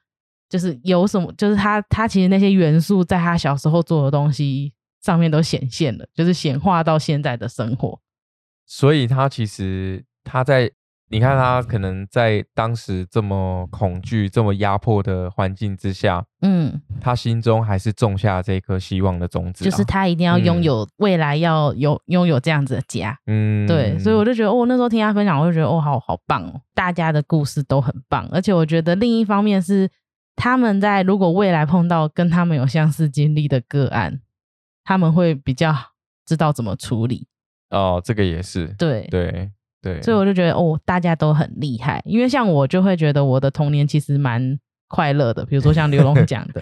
[0.47, 4.71] 就是有什么，就是他他其实那些元素在他小时候做的东西
[5.03, 7.99] 上面都显现了，就是显化到现在的生活。
[8.65, 10.71] 所以他其实他在
[11.09, 23.17] 你看他可能在当时这么恐惧、这么压迫的环境之下，嗯，他心中还是种下这颗希望的种子啊、就是他一定要拥有、未来要有拥有这样子的家。
[23.27, 29.89] 嗯，对，所以我就觉得，哦，那时候听他分享，我就觉得，哦，好好棒哦，大家的故事都很棒，而且我觉得另一方面是
[30.35, 34.19] 他们在如果未来碰到跟他们有相似经历的个案，
[34.83, 35.73] 他们会比较
[36.25, 37.27] 知道怎么处理。
[37.69, 46.61] 哦，这个也是，对，对对，所以我就觉得，哦，大家都很厉害，因为像我就会觉得我的童年其实蛮快乐的，比如说像刘龙 讲的，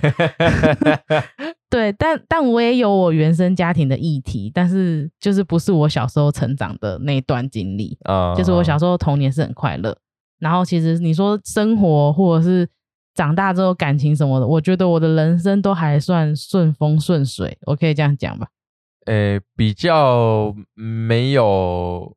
[1.70, 7.98] 对，但但我也有我原生家庭的议题，但是就是不是我小时候成长的那一段经历。
[8.04, 9.96] 啊就是我小时候童年是很快乐，
[10.40, 12.68] 然后其实你说生活或者是
[13.14, 18.48] 长大之后感情什么的，我觉得我的人生都还算顺风顺水，我可以这样讲吧？
[19.06, 22.12] 呃比较没有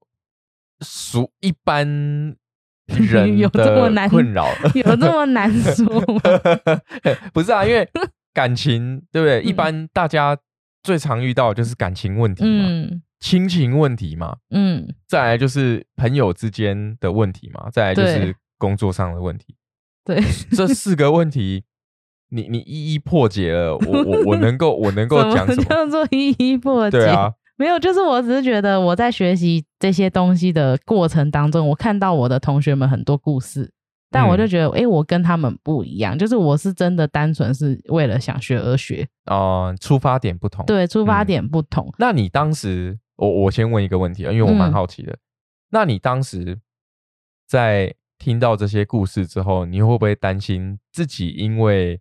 [0.80, 1.86] 属一般
[2.86, 6.20] 人 有这么的难困扰，有这么难说吗？
[7.32, 7.88] 不是啊，因为
[8.32, 9.42] 感情对不对？
[9.42, 10.36] 一嗯般大家
[10.82, 19.56] 最常遇到的就是感情问题嘛，嗯亲情问题嘛，嗯，再来就是朋友之间的问题嘛，再来就是工作上的问题。
[20.04, 20.22] 对，
[20.56, 21.64] 这四个问题，
[22.30, 25.64] 你你一一破解了，我我我能够我能够讲什么？
[25.64, 26.98] 叫做一一破解？
[26.98, 33.70] 对啊，没有，就是我只是觉得我在学习这些东西的过程当中，我看到我的同学们很多故事，
[34.10, 41.92] 但我就嗯觉得，诶，我跟他们不一样，就是我是真的单纯是为了想学而学，哦、出发点不同。，对，出发嗯点不同。
[41.98, 45.18] 那你当时，我我先问一个问题啊，因为我蛮嗯好奇的。
[45.70, 46.60] 那你当时
[47.46, 52.00] 在听到这些故事之后，你会不会担心自己因为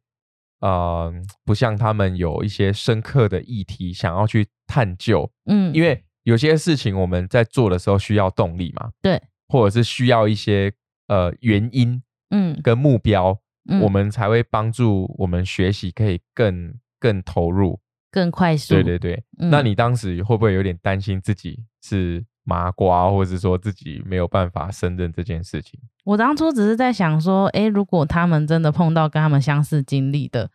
[0.59, 1.13] 呃
[1.45, 5.29] 不像他们有一些深刻的议题想要去探究？
[5.45, 10.71] 嗯，因为有些事情我们在做的时候需要动力嘛，对，或者是需要一些
[11.07, 13.39] 呃原因嗯，跟目标，
[13.69, 17.79] 嗯我们才会帮助我们学习可以更更投入。
[18.09, 18.73] 更快速。
[18.73, 25.77] 对对对，嗯那你当时会不会有点担心自己是麻瓜，或者是说自己没有办法胜任这件事情？
[26.05, 30.49] 我当初只是在想说，诶，如果他们真的碰到跟他们相似经历的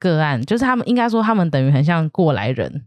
[0.00, 2.84] 个案，就是他们应该说他们等于很像过来人，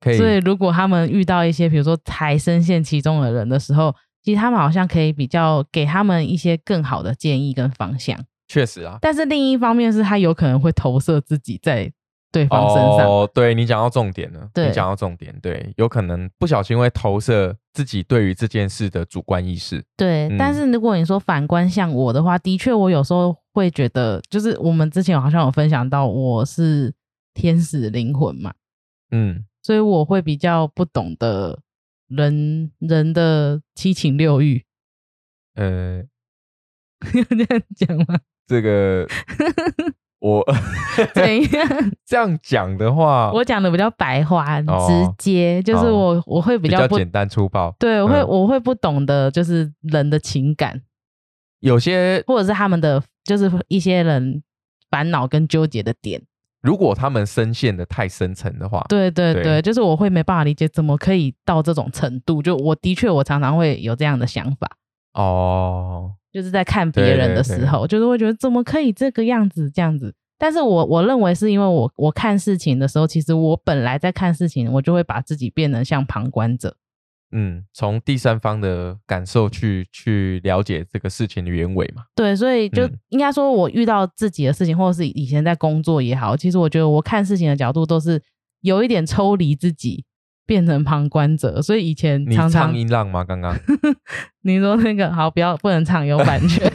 [0.00, 3.94] 可以所以如果他们遇到一些比如说才深陷其中的人的时候，
[4.24, 8.18] 其实他们好像可以比较给他们一些更好的建议跟方向。
[8.48, 11.92] 确实啊，但是另一方面是他有可能会投射自己在
[12.30, 13.06] 对方身上。
[13.06, 19.84] 哦，对你讲到重点了，对你讲到重点，对，有可能不小心会投射自己对于这件事的主观意识。
[19.98, 20.38] 对，嗯。
[20.38, 26.94] 但是如果你说反观像我的话，的确我有时候会觉得，就是我们之前好像有分享到我是
[27.34, 28.54] 天使灵魂嘛，
[29.10, 31.60] 嗯，所以我会比较不懂得
[32.08, 34.64] 人人的七情六欲，
[35.54, 35.98] 呃，
[37.12, 38.18] 要 这样讲吗？
[38.46, 39.06] 这个
[40.26, 40.44] 我
[41.14, 41.68] 怎样？
[42.04, 47.74] 这样讲的话，我讲的比较白话、哦直接，就是我我会比较不比较简单粗暴。
[47.78, 50.82] 对，我会、嗯我会不懂得就是人的情感，
[51.60, 54.42] 有些或者是他们的就是一些人
[54.90, 56.20] 烦恼跟纠结的点。
[56.62, 62.42] 如果他们深陷的太深层的话，对对对，对就是我会没办法理解，怎么可以到这种程度？
[62.42, 64.68] 就我的确，我常常会有这样的想法，
[65.16, 70.14] 哦，就是在看别人的对对时候，就是会觉得怎么可以这个样子这样子。
[70.38, 76.76] 但是我我认为是因为我我看事情的时候，其实我本来在看事情，我就会把自己变得像旁观者。
[77.32, 82.04] 嗯，从第三方的感受去去了解这个事情的原委嘛。
[82.14, 88.22] 对，所以就嗯应该说，我遇到自己的事情，或者是以前在工作也好，其实我觉得我看事情的角度都是
[88.60, 90.04] 有一点抽离自己，
[90.46, 91.60] 变成旁观者。
[91.60, 93.24] 所以以前你常常唱音浪吗？
[93.24, 93.54] 刚刚
[94.42, 96.70] 你说那个好，不要不能唱有版权，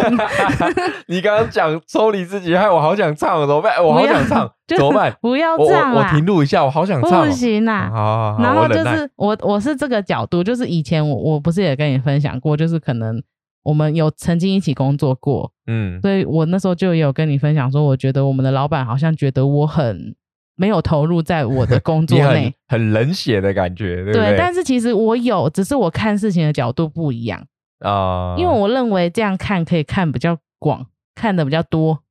[1.08, 3.82] 你刚刚讲抽离自己，害我好想唱，怎么办？
[3.84, 5.16] 我好想唱， 就怎么办？
[5.22, 7.26] 不要我我我这样啦，停录一下，我好想唱哦。
[7.26, 7.90] 不行好啦。
[7.90, 13.24] 好好，然后就是我我是这个角度，就是以前我我不是也跟你分享过，就是可能
[13.64, 20.14] 我们有曾经一起工作过，嗯所以我那时候就也有跟你分享说，我觉得我们的老板好像觉得我很
[20.62, 24.36] 没有投入在我的 工作内很，冷血的感觉，对不对？
[24.38, 27.44] 但是其实我有，只是我看事情的角度不一样，
[27.80, 32.04] 啊，因为我认为这样看可以看比较广，看的比较多。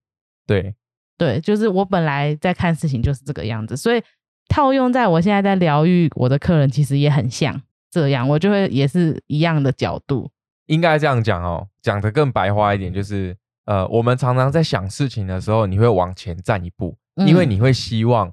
[0.49, 0.75] 对
[1.17, 4.03] 对，就是我本来在看事情就是这个样子，所以
[4.49, 10.29] 套用在我现在在疗愈我的客人，其实也很像这样，我就会也是一样的角度。
[10.67, 13.37] 应该这样讲哦，讲的更白话一点，就是
[13.67, 18.33] 呃，我们常常在想事情的时候，你会往前站一步，因为嗯你会希望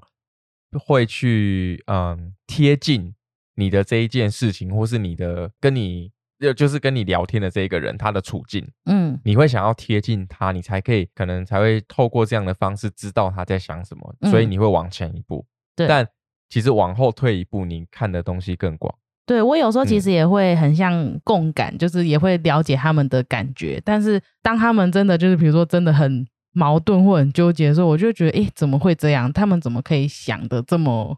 [0.78, 3.14] 会去嗯贴近
[3.54, 15.46] 你的这一件事情，或是你的跟你就就是跟你聊天的这一个人他的处境，嗯你会想要贴近他，你才可以可能才会透过这样的方式知道他在想什么，所以嗯你会往前一步。
[15.74, 16.06] 对但
[16.48, 18.94] 其实往后退一步，你看的东西更广。
[19.26, 23.80] 对我有时候其嗯实也会很像共感，就是也会了解他们的感觉。
[23.84, 29.32] 但是当他们真的就是比如说真的很矛盾或很纠结的时候，我就觉得，哎，怎么会这样？
[29.32, 31.16] 他们怎么可以想的这么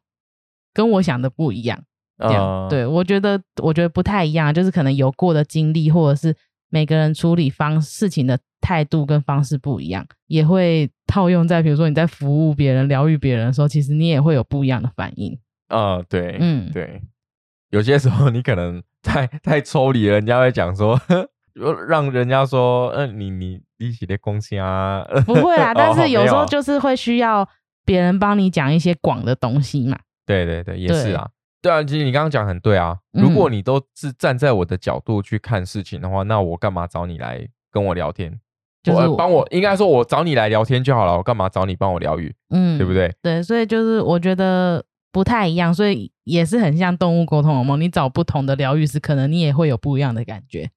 [0.75, 1.83] 跟我想的不一样？
[2.19, 6.37] 这样，呃对我觉得，我觉得不太一样，就是可能有过的经历，或者是
[6.69, 15.39] 每个人处理方事情的态度跟方式不一样，也会套用在比如说你在服务别人、疗愈别人的时候，其实你也会有不一样的反应。
[15.69, 17.01] 呃，对，嗯对，
[17.71, 21.01] 有些时候你可能太太抽离了，人家会讲说，
[21.89, 27.49] 让人家说，嗯、你你一起的贡献啊，不会啊， 但哦是有时候就是会需要
[27.85, 29.99] 别人帮你讲一些广的东西嘛。
[30.27, 31.29] 对对对，也是啊。
[31.63, 32.97] 对啊，其实你刚刚讲很对啊。
[33.13, 38.39] 嗯如果你都是站在我的角度去看事情的话，那我干嘛找你来跟我聊天？
[38.83, 42.35] 就是我帮我，应该说我找你来聊天就好了，我干嘛找你帮我疗愈？
[42.51, 42.95] 嗯，对不？
[42.95, 43.15] 对？
[43.23, 47.77] 对，所以就是我觉得不太一样，所以也是很像动物沟通，有没有？
[47.77, 50.71] 你找不同的疗愈师，可能你也会有不一样的感觉。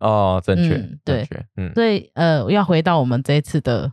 [0.00, 3.92] 哦，正确，嗯对，嗯，所以呃，要回到我们这一次的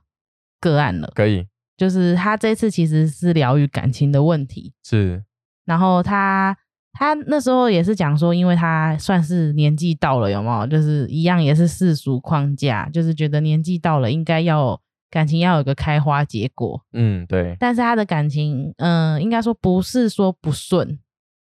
[0.60, 1.48] 个案了，可以
[1.78, 5.24] 就是他这次其实是疗愈感情的问题，是，
[5.66, 6.58] 然后他
[6.94, 10.68] 他那时候也是讲说，因为他算是年纪到了，有没有？
[10.68, 14.80] 就是一样也是世俗框架，就是觉得年纪到了，应该要
[15.10, 16.82] 感情要有个开花结果。
[16.94, 20.98] 嗯，对，但是他的感情，嗯、应该说不是说不顺，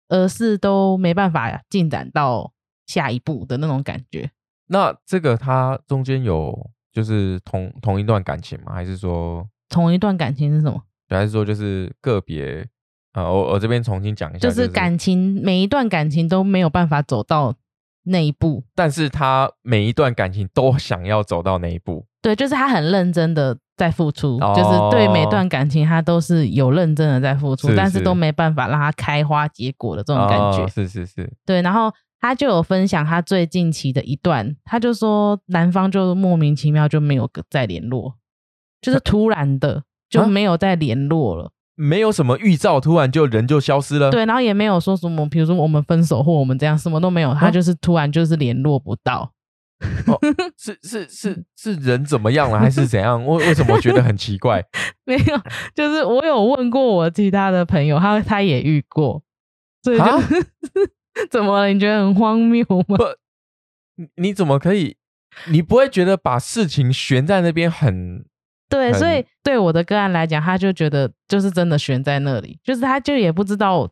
[0.08, 2.52] 而是都没办法进展到
[2.86, 4.30] 下一步的那种感觉。
[4.72, 6.56] 那这个他中间有
[6.92, 8.72] 就是同同一段感情吗？
[8.72, 10.80] 还是说，同一段感情是什么？
[11.08, 12.64] 对还是说就是个别？
[13.14, 17.52] 呃，我我这边重新讲一下，就是感情，每一段感情都没有办法走到
[18.04, 18.62] 那一步。
[18.76, 22.06] 但是他每一段感情都想要走到那一步。
[22.22, 30.62] 对，就是他很认真的在付出，哦就是对每段感情他都是有认真的在付出，是但是是都没办法让他开花结果的这种感觉。
[30.62, 38.14] 哦是是是，对，然后他就有分享他最近期的一段，他就说男方就莫名其妙就没有再联络，
[38.80, 41.52] 就是突然的就啊没有再联络了。
[41.76, 49.32] 没有什么预兆，突然就人就消失了。，对，然后也没有说什么，比如说我们分手或我们这样，什么都没有，他啊就是突然就是联络不到。
[50.58, 53.24] 是是是是人怎么样了，还是怎样？
[53.24, 54.62] 为为什么觉得很奇怪？
[55.06, 55.40] 没有，
[55.74, 59.22] 就是我有问过我其他的朋友，他他也遇过，
[59.82, 60.20] 所以就啊
[61.30, 61.68] 怎么了？
[61.68, 62.98] 你觉得很荒谬吗？
[63.96, 64.96] 你你怎么可以？
[65.48, 68.24] 你不会觉得把事情悬在那边很
[68.68, 73.88] 对，所以对我的个案来讲，他就觉得就是真的悬在那里，就是他就也不知道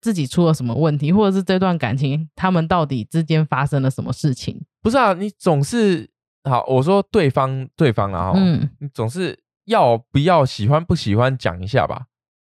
[0.00, 4.60] 自己出了什么问题，或者是这段感情他们到底之间发生了什么事情。
[4.82, 5.12] 不是啊？
[5.14, 6.10] 你总是
[6.44, 12.06] 好，我说对方对方啊，嗯，嗯，你总是要不要喜欢不喜欢讲一下吧？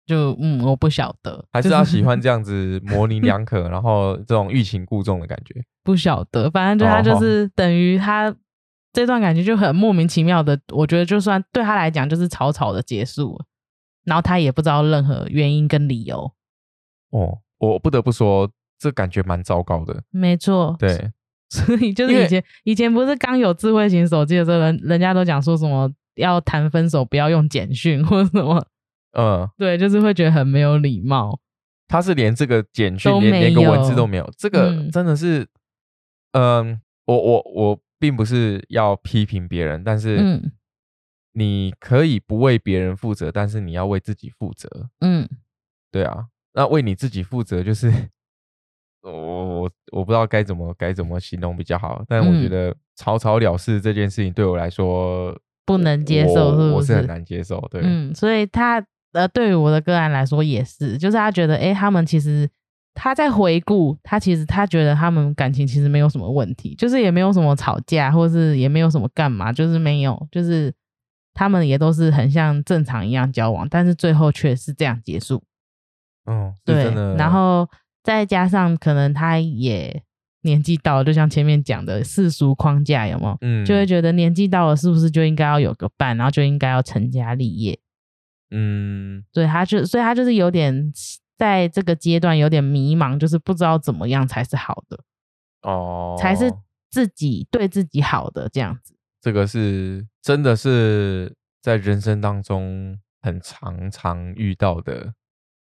[0.05, 5.61] 就嗯，我不晓得，还是就要 喜欢这样子模棱两可，然后这种欲擒故纵的感觉？
[5.83, 8.33] 不晓得，反正就他哦就是等于他
[8.91, 13.39] 这段感情就很莫名其妙的，我觉得就算对他来讲就是草草的结束，
[14.05, 16.31] 然后他也不知道任何原因跟理由。
[17.11, 18.49] 哦，我不得不说，
[18.79, 20.03] 这感觉蛮糟糕的。
[20.09, 21.11] 没错，对，
[21.49, 28.65] 所以就是以前以前不是刚有智慧型手机的时候，人人家都讲说什么要谈分手不要用简讯或者什么，
[29.13, 31.39] 嗯，对，就是会觉得很没有礼貌。
[31.87, 35.47] 他是连这个简讯连连个文字都没有，这个嗯真的是，
[36.31, 40.51] 嗯，我我我并不是要批评别人，但是嗯
[41.33, 44.89] 你可以不为别人负责，但是你要为自己负责。
[45.01, 45.27] 嗯，
[45.91, 47.91] 对啊，那为你自己负责就是，
[49.01, 57.59] 我我我不知道该怎么该怎么形容比较好，但我觉嗯得草草了事这件事情对我来说不能接受我是不我是很难接受。
[57.69, 58.83] 对，嗯，所以他
[59.13, 62.49] 呃，对于我的个案来说也是，就是他觉得，哎，他们其实
[62.93, 70.73] 他在回顾，他其实他觉得他们感情其实没有什么问题，就是也没有什么吵架，或是也没有什么干嘛，就是没有，就是
[71.33, 75.43] 他们也都是很像正常一样交往，但是最后却是这样结束。
[76.25, 76.85] 嗯，对。，
[77.15, 77.67] 然后
[78.03, 80.01] 再加上可能他也
[80.41, 83.37] 年纪到了，就像前面讲的世俗框架有没有？
[83.41, 87.79] 嗯，就会觉得年纪到了，是不是就应该要有个伴，然后就应该要成家立业？
[88.53, 90.93] 嗯对，他就所以他就是有点
[91.37, 94.99] 在这个阶段有点迷茫，就是不知道怎么样才是好的，
[95.63, 96.51] 哦，才是
[96.91, 98.95] 自己对自己好的这样子。
[99.19, 105.13] 这个是真的是在人生当中很常常遇到的。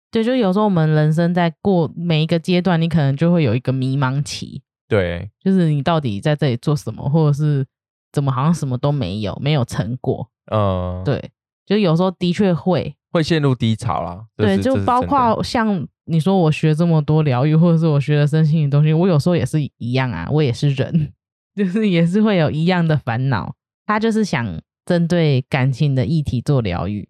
[0.10, 7.66] 对，就有时候我们人生在过每一个阶段，你可能就会有一个迷茫期，对，就是你到底在这里做什么，或者是
[8.14, 10.30] 怎么好像什么都没有，没有成果。
[10.50, 11.30] 嗯，，对，
[11.68, 14.26] 就有时候的确会，会陷入低潮啦。
[14.36, 21.14] 这对，就包括像你说我学这么多疗愈，或者是我学了身心灵东西，我有时候也是一样啊，我也是人，
[21.56, 23.54] 就是也是会有一样的烦恼。
[23.86, 27.08] 他就是想针对感情的议题做疗愈，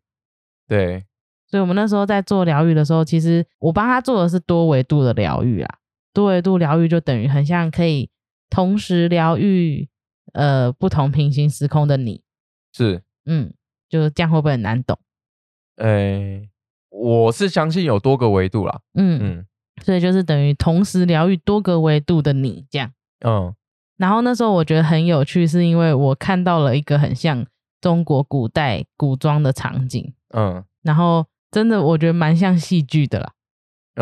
[0.68, 1.05] 对，
[1.47, 5.78] 所以我们那时候在做疗愈的时候，其实我帮他做的是多维度的疗愈啊。
[6.14, 8.10] 多维度疗愈就等于很像可以
[8.49, 9.88] 同时疗愈
[10.34, 12.24] 呃不同平行时空的你，
[12.74, 13.53] 是，嗯，
[13.89, 14.97] 就这样会不会很难懂？
[15.77, 16.49] 诶，
[16.89, 18.79] 我是相信有多个维度啦。
[18.95, 19.45] 嗯，嗯
[19.83, 22.91] 所以就是等于同时疗愈多个维度的你这样。
[23.25, 23.53] 嗯，
[23.97, 27.45] 然后那时候我觉得很有趣，是因为我看到了一个很像
[27.79, 33.31] 中国古代古装的场景，嗯然后真的我觉得蛮像戏剧的啦，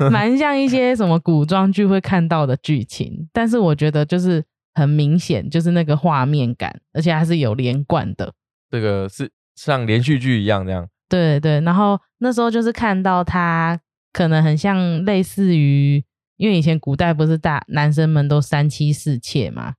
[0.00, 4.42] 嗯，蛮像一些什么古装剧会看到的剧情，但是我觉得就是
[4.74, 8.32] 很明显，就是那个画面感，而且还是有连贯的。
[8.72, 10.88] 这个是像连续剧一样这样。
[11.10, 13.78] 对对，然后那时候就是看到他
[14.14, 16.02] 可能很像类似于，
[16.38, 19.74] 因为以前古代不是大男生们都三妻四妾嘛，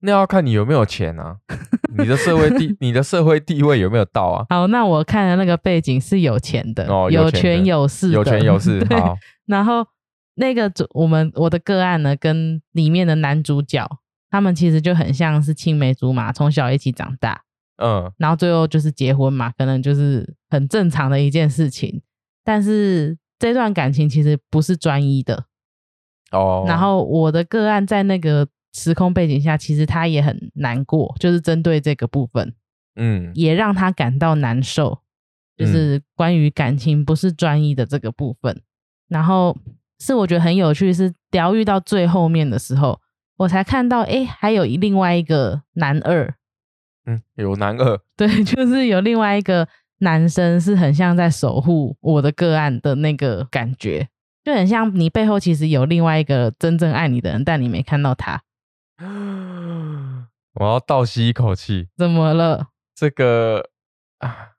[0.00, 1.36] 那要看你有没有钱啊，
[1.98, 4.46] 你的社会地， 你的社会地位有没有到啊？
[4.48, 9.14] 好，那我看的那个背景是有钱的，有哦有钱的权有势，有权有势， 对好，
[9.44, 9.86] 然后
[10.36, 13.86] 那个主我们我的个案呢，跟里面的男主角，
[14.30, 17.42] 他们其实就很像是青梅竹马，从小一起长大，
[17.80, 18.12] 嗯。
[18.18, 22.00] 然后最后就是结婚嘛，可能就是很正常的一件事情。
[22.44, 25.44] 但是这段感情其实不是专一的，
[26.32, 32.54] 哦，然后我的个案在那个时空背景下，其实他也很难过，就是针对这个部分，
[32.96, 33.30] 嗯。
[33.34, 35.00] 也让他感到难受，
[35.56, 38.62] 就是关于感情不是专一的这个部分。
[39.08, 39.56] 然后
[39.98, 43.00] 是我觉得很有趣，是疗愈到最后面的时候，
[43.36, 46.34] 我才看到，哎，还有另外一个男二，
[47.06, 49.66] 嗯有男二，对， 就是有另外一个
[50.00, 54.08] 男生是很像在守护我的个案的那个感觉，
[54.44, 58.42] 就很像你背后其实有另外一个真正爱你的人，但你没看到他，
[60.54, 62.68] 我要倒吸一口气，怎么了？
[62.94, 63.64] 这个
[64.18, 64.50] 啊，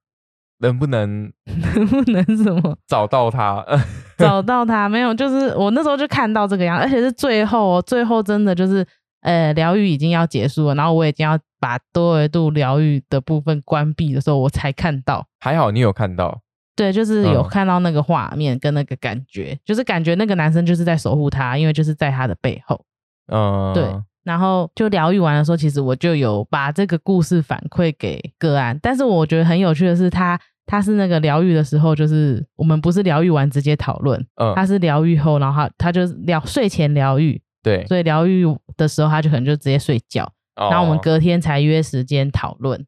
[0.59, 3.63] 能不能 能不能什么找到他？
[4.17, 4.87] 找到他？
[4.89, 8.85] 没有，就是我那时候就看到这个样，而且是最后哦，最后真的就是
[9.21, 15.25] 呃，疗愈已经要结束了，然后我已经要把多维度疗愈的部分关闭的时候，我才看到。
[15.39, 16.41] 还好你有看到，
[16.75, 22.83] 对，就是有嗯看到那个画面跟那个感觉，就是感觉那个男生就是在守护她，因为就是在她的背后。
[23.31, 23.87] 嗯，对，
[24.23, 30.37] 然后就疗愈完的时候，其实我就有把这个故事反馈给个案，但是我觉得很有趣的是他。
[30.67, 38.45] 他是那个疗愈的时候，就是我们不是疗愈完直接讨论，嗯，他是疗愈后，然后他他就疗睡前疗愈，对，所以疗愈
[38.77, 40.31] 的时候他就可能就直接睡觉，
[40.69, 42.85] 然后我们哦隔天才约时间讨论。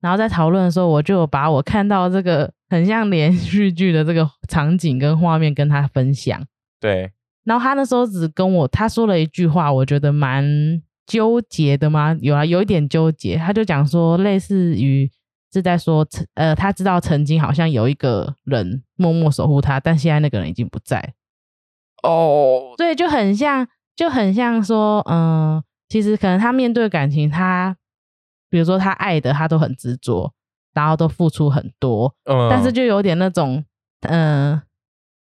[0.00, 6.44] 然后在讨论的时候，我就把我看到这个很像连续剧的这个场景跟画面跟他分享。
[6.80, 7.12] 对，
[7.44, 12.16] 然后他那时候只跟我他说了一句话，我觉得蛮纠结的吗？
[12.20, 13.36] 有啊，有一点纠结。
[13.36, 15.08] 他就讲说，类似于
[15.52, 16.04] 是在说，
[16.34, 21.14] 呃，他知道曾经好像有一个人默默守护他，但现在那个人已经不在，
[22.02, 27.76] 哦，所以就很像，就很像说，嗯、其实可能他面对感情，他
[28.48, 30.32] 比如说他爱的，他都很执着，
[30.72, 33.62] 然后都付出很多，嗯，但是就有点那种，
[34.08, 34.58] 嗯、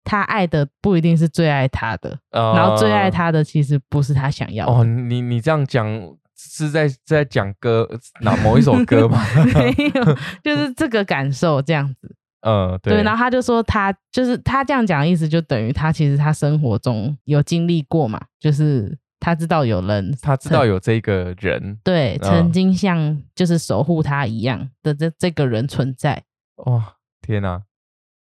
[0.04, 4.74] 他爱的不一定是最爱他的，然后最爱嗯他的其实不是他想要的。
[4.74, 5.88] 哦，你你这样讲
[6.36, 7.88] 是在在讲歌
[8.20, 9.24] 哪某一首歌吗？
[9.56, 12.14] 没有，就是这个感受这样子。
[12.46, 26.24] 嗯，对，对，然后他就说他就是他这样讲的意思，就等于他其实他生活中有经历过嘛，就是他知道有人 他知道有这个人， 对嗯曾经像就是守护他一样的这这个人存在。
[26.66, 27.64] 哇，天哪，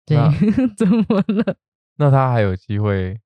[0.07, 0.17] 对，
[0.77, 1.57] 怎么了？
[1.97, 3.19] 那他还有机会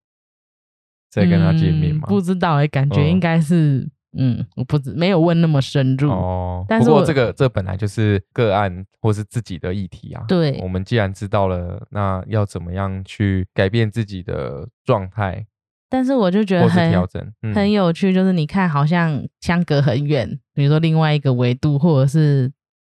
[1.10, 2.02] 再跟他见面吗？
[2.06, 6.10] 嗯不知道哎、感觉嗯应该是嗯，我不知没有问那么深入。
[6.10, 10.24] 哦，但是我不过这个这本来就是个案或是自己的议题啊。
[10.26, 15.46] 对我们既然知道了，那要怎么样去改变自己的状态
[15.88, 17.32] 但是我就觉得很调整？
[17.42, 22.52] 嗯很有趣，就是你看，好像相隔很远，比如说另外一个维度，或者是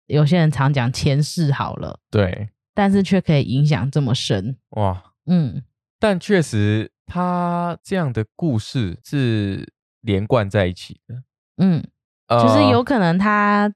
[0.08, 4.58] 有些人常讲前世好了，对，但是却可以影响这么深。
[4.72, 5.62] 哇，嗯，
[6.00, 9.72] 但确实他这样的故事是
[10.02, 11.16] 连贯在一起的，
[11.58, 11.84] 嗯，
[12.28, 13.72] 呃就是有可能他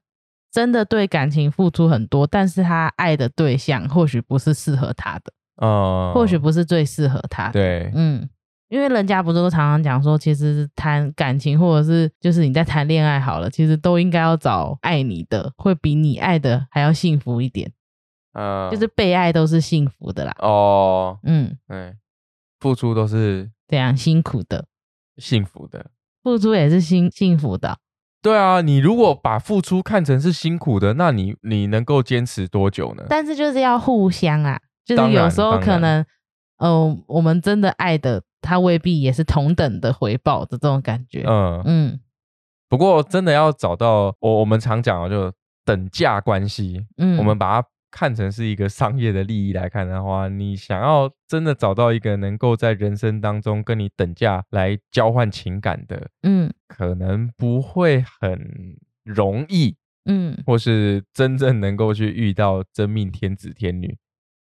[0.50, 7.52] 真的对感情付出很多，但是他爱的对象或许不是适合他的，呃，或许不是最适合他的。
[7.52, 8.28] 对，嗯，
[8.74, 17.72] 因为人家不是都常常讲说，其实谈感情或者是就是你在谈恋爱好了，其实都应该要找爱你的，会比你爱的还要幸福一点。
[18.32, 20.34] 呃，就是被爱都是幸福的啦。
[20.40, 21.94] 哦，嗯，对，
[22.58, 24.66] 付出都是这样辛苦的，
[25.18, 25.92] 幸福的。
[26.24, 27.78] 付出也是幸幸福的。
[28.20, 33.04] 对啊，你如果把付出看成是辛苦的，那你你能够坚持多久呢？
[33.08, 36.04] 但是就是要互相啊，就是有时候可能，
[36.58, 41.24] 呃，我们真的爱的，他未必也是同等的回报的这种感觉。
[41.26, 42.00] 嗯，嗯。
[42.68, 45.32] 不过真的要找到我我们常讲的就
[45.64, 56.52] 等价关系，嗯，我们把它看成是一个商业的利益来看的话，你想要真的找到一个能够在人生当中跟你等价来交换情感的，嗯。
[56.66, 59.76] 可能不会很容易，
[60.06, 63.96] 嗯，或是真正能够去遇到真命天子天女。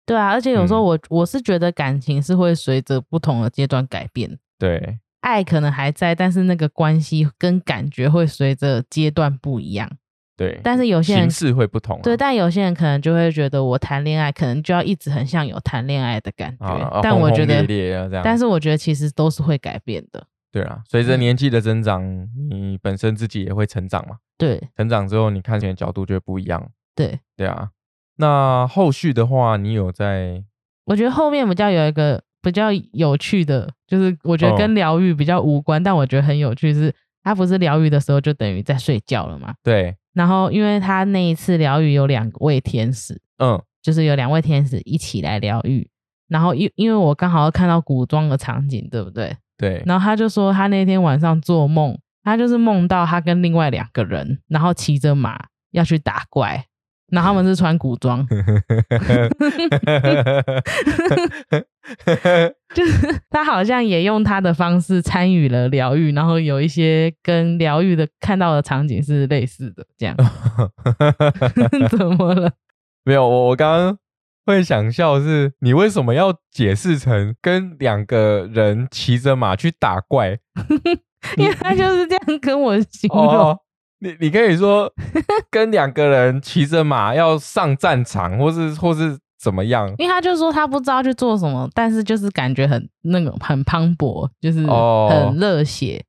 [0.06, 9.90] 对啊，而且有时候嗯我、我是觉得感情是会随着不同的阶段改变，对，爱可能还在，但是那个关系跟感觉会随着阶段不一样。
[10.36, 20.24] 对，但是有些人形式会不同啊、对，但有些人可能就会觉得我谈恋爱可能就要一直很像有谈恋爱的感觉，但我觉得，烈烈啊这样，但是我觉得其实都是会改变的。
[20.52, 27.70] 对啊，随着嗯年纪的增长，你本身自己也会成长嘛，对成长之后你看见的角度就会不一样，对，对啊。
[28.16, 30.42] 那后续的话，你有在
[30.84, 39.54] 我觉得后面比较有一个比较有趣的，就是我觉得哦跟疗愈比较无关，但我觉得很有趣是，他不是疗愈的时候就等于在睡觉了嘛。
[39.62, 45.88] 对，然后因为他那一次疗愈有两位天使，嗯，就是有两位天使一起来疗愈。
[46.28, 49.36] 然后因因为我刚好看到古装的场景，对不对？
[49.58, 56.66] 对，然后他就说他那天晚上做梦，他就是梦到他跟另外两个人，然后骑着马要去打怪，
[57.10, 58.26] 然后他们是穿古装，
[62.74, 70.16] 就是他好像也用他的方式参与了疗愈，然后有一些跟疗愈的看到的场景是类似的，这样
[71.88, 72.52] 怎么了？
[73.04, 73.98] 没有，我我刚刚
[74.44, 80.38] 会想笑是，你为什么要解释成跟两个人骑着马去打怪？
[81.36, 83.26] 因为他就是这样跟我形容。
[83.26, 83.58] 哦，
[83.98, 84.92] 你你可以说
[85.50, 89.88] 跟两个人骑着马要上战场，或是或是怎么样？
[89.98, 96.04] 因为他就说他不知道去做什么，但是就是感觉很那个很磅礴，就是哦很热血，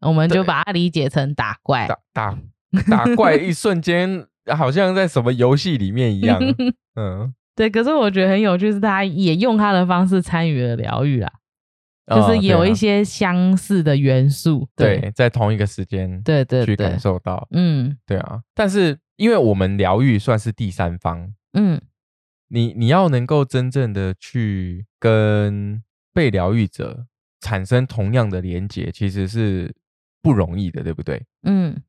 [0.00, 1.88] 我们就把它理解成打怪。
[1.88, 2.38] 打打
[2.90, 6.38] 打怪，一瞬间好像在什么游戏里面一样。
[6.94, 11.30] 嗯，对，可是我觉得很有趣，是他也用他的方式参与了疗愈啦，
[12.06, 14.68] 就是有一些相似的元素。
[14.74, 18.40] 对对，在同一个时间对对对去感，受到，嗯对啊。
[18.54, 21.80] 但是因为我们疗愈算是第三方，嗯，
[22.48, 25.82] 你你要能够真正的去跟
[26.12, 27.06] 被疗愈者
[27.40, 29.72] 产生同样的连结，其实是
[30.22, 31.22] 不容易的，对不对？
[31.44, 31.80] 嗯，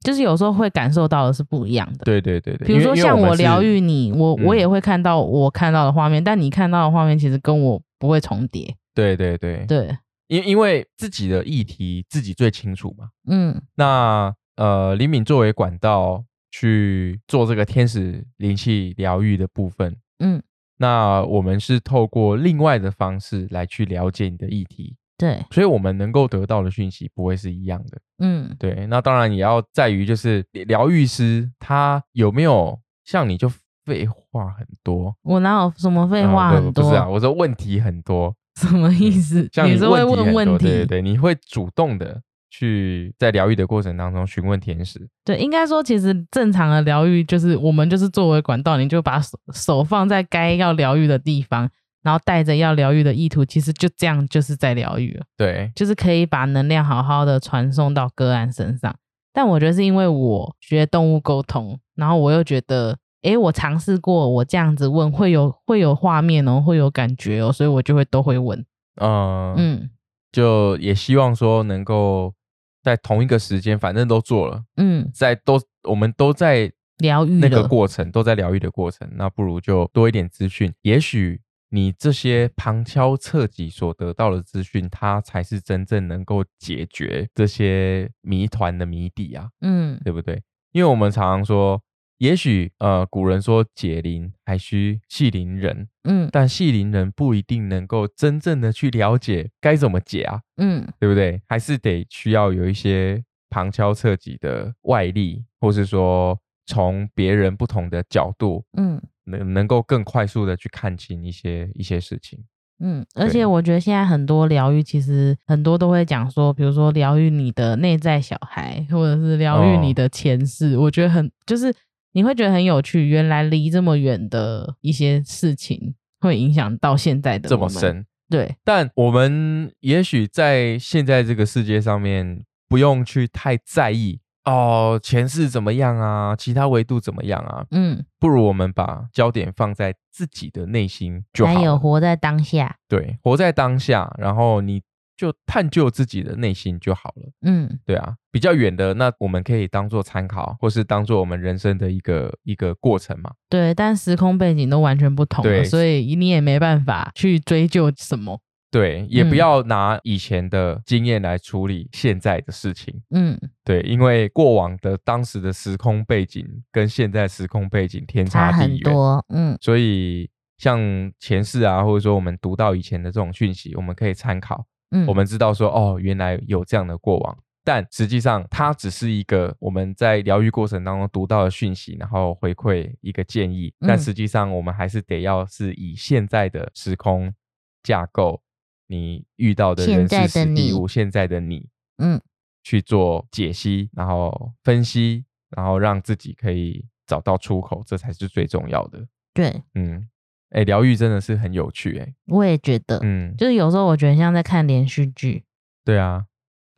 [0.00, 2.04] 就是有时候会感受到的是不一样的。
[2.04, 2.66] 对对对对。
[2.66, 8.74] 比如说像我疗愈你，我我嗯也会看到我看到的画面，但你看到的画面其实跟我不会重叠。
[8.98, 13.10] 对对对，对，因因为自己的议题自己最清楚嘛。
[13.28, 20.42] 嗯那呃，李敏作为管道去做这个天使灵气疗愈的部分，嗯，
[20.78, 28.00] 那我们是透过另外的方式来去了解你的议题，对，所以我们能够得到的讯息不会是一样的。
[28.18, 33.48] 嗯对，那当然也要在于就是疗愈师他有没有像你就
[33.84, 36.72] 废话很多，我哪有什么废啊话很多？
[36.72, 38.34] 不不是啊，我说问题很多，
[38.66, 39.48] 什么意思？
[39.52, 40.64] 像你你是会问问题？
[40.64, 51.70] 对对对，你会主动的去在疗愈的过程当中询问天使，对，应该说，其实正常的疗愈就是我们就是作为管道，你就把手手放在该要疗愈的地方，
[52.02, 58.94] 然后带着要疗愈的意图，其实就这样就是在疗愈了，对，就是可以把能量好好的传送到个案身上。
[59.32, 68.58] 但我觉得是因为我学动物沟通，然后我又觉得，诶，我尝试过，我这样子问会有会有画面哦，会有感觉哦，所以我就会都会问。
[69.00, 69.90] 嗯嗯
[70.32, 72.34] 就也希望说能够
[72.82, 81.40] 在同一个时间，反正都做了，嗯，在都我们都在疗愈那个过程，都在疗愈的过程，那不如就多一点资讯，也许。
[81.70, 89.50] 你这些旁敲侧击所得到的资讯，它才是真正能够解决这些谜团的谜底啊！
[89.60, 90.40] 嗯对不对？
[90.72, 91.78] 因为我们常常说，
[92.18, 101.40] 也许呃，古人说解铃还需系铃人，嗯但系铃人不一定能够真正的去了解该怎么解啊，嗯对不对？
[101.48, 112.44] 还是得需要有一些旁敲侧击的外力，或是说从别人不同的角度，嗯能能够更快速的去看清一些一些事情。
[112.80, 120.78] 嗯，而且我觉得现在很多疗愈，其实很多都会讲说，比如说疗愈你的内在小孩，或者是疗愈你哦的前世。
[120.78, 121.74] 我觉得很就是
[122.12, 127.48] 你会觉得很有趣，原来离这么远的一些事情会影响到现在的。
[127.48, 141.78] 这么深，对，但我们也许在现在这个世界上面，不用去太在意哦，前世怎么样啊，其他维度怎么样啊，嗯，不如我们把焦点放在自己的内心就好还有。
[141.78, 142.76] 活在当下。
[142.88, 144.82] 对，活在当下，然后你
[145.18, 147.30] 就探究自己的内心就好了。
[147.42, 153.32] 嗯对啊，比较远的，那我们可以当做参考，或是当做我们人生的一个一个过程嘛。
[153.50, 158.40] 对，但时空背景都完全不同了，所以你也没办法去追究什么。
[158.70, 163.02] 对，也不嗯要拿以前的经验来处理现在的事情。
[163.10, 169.24] 嗯，对，因为过往的当时的时空背景跟现在时空背景天差地远，多。
[169.30, 170.78] 嗯所以像
[171.18, 174.66] 前世啊，或者说我们读到以前的这种讯息，我们可以参考。
[174.90, 183.74] 嗯，我们知道说，哦，原来有这样的过往，但实际上它只是一个我们在疗愈过程当中读到的讯息，然后回馈一个建议。
[183.80, 183.98] 但嗯。
[183.98, 187.34] 实际上，我们还是得要是以现在的时空
[187.82, 188.40] 架构，
[188.86, 191.68] 你遇到的人事时地物，现在的你，
[191.98, 192.20] 嗯，
[192.62, 199.06] 去做解析，然后分析，然后让自己可以找到出口，这才是最重要的。
[199.34, 200.08] 对，嗯，
[200.50, 202.14] 哎，疗愈真的是很有趣哎。
[202.26, 205.44] 我也觉得，嗯，就是有时候我觉得像在看连续剧。
[205.84, 206.24] 对啊，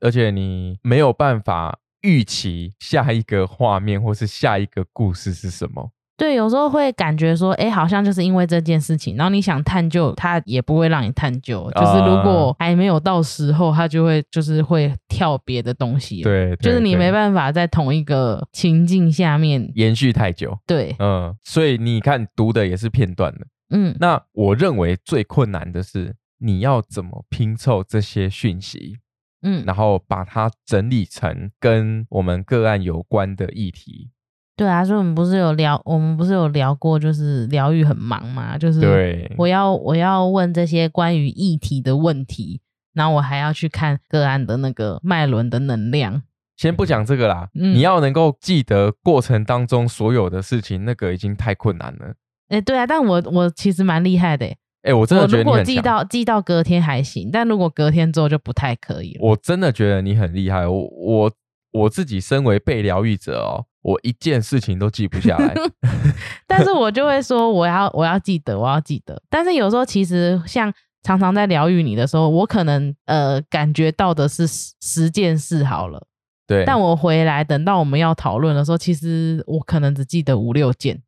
[0.00, 5.90] 而且你没有办法预期下一个画面或是下一个故事是什么。
[6.16, 11.70] 对，有时候会感觉说，哎，好像就是因为这件事情，然后你想探究，它也不会让你探究。
[11.74, 16.20] 就是如果还没有到时候，它就会就是会跳别的东西。
[16.22, 20.58] 对，就是你没办法在同一个情境下面延续太久。
[20.66, 23.46] 对，嗯，所以你看读的也是片段的。
[23.70, 28.98] 嗯，那我认为最困难的是你要怎么拼凑这些讯息，
[29.42, 34.10] 嗯，然后把它整理成跟我们个案有关的议题。
[34.56, 42.60] 对啊，所以我们不是有聊，我们不是有聊过，就是疗愈很忙嘛，就是对我要我要问这些关于议题的问题，
[42.92, 46.22] 然后我还要去看个案的那个脉轮的能量。
[46.58, 52.12] 先不讲这个啦，你要能够记得过程当中所有的事情，那个已经太困难了。
[52.50, 54.46] 哎，对啊，但我我其实蛮厉害的。
[54.82, 59.20] 哎，我真的觉得如果记到记到隔天还行，但如果隔天之后就不太可以了。
[59.22, 61.32] 我真的觉得你很厉害，我我
[61.72, 63.64] 我自己身为被疗愈者哦。
[63.82, 65.54] 我一件事情都记不下来，
[66.46, 69.18] 但是我就会说我要我要记得我要记得。
[69.30, 70.70] 但是有时候其实像
[71.02, 76.06] 常常在疗愈你的时候，我可能呃感觉到的是十件事好了，
[76.46, 76.62] 对。
[76.66, 81.00] 但我回来等到我们要讨论的时候，其实我可能只记得五六件，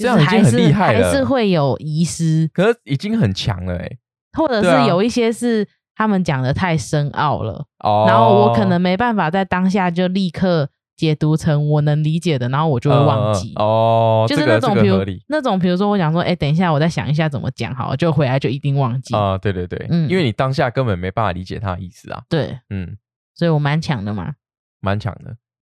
[0.00, 3.90] 这样已经很厉害了，还是会有遗失，可是已经很强了哎。
[4.32, 10.68] 或者是有一些是他们讲的太深奥了，哦，然后我可能没办法在当下就立刻。
[10.96, 22.98] 解读成我能理解的，然后我就会忘记哦，就是那种比如那种比如说我想说，哎，等一下我再想一下怎么讲好，就回来就一定忘记啊，对对对，嗯，因为你当下根本没办法理解他的意思啊，对，嗯，
[23.34, 24.34] 所以我蛮强的嘛，
[24.82, 25.34] 蛮强的。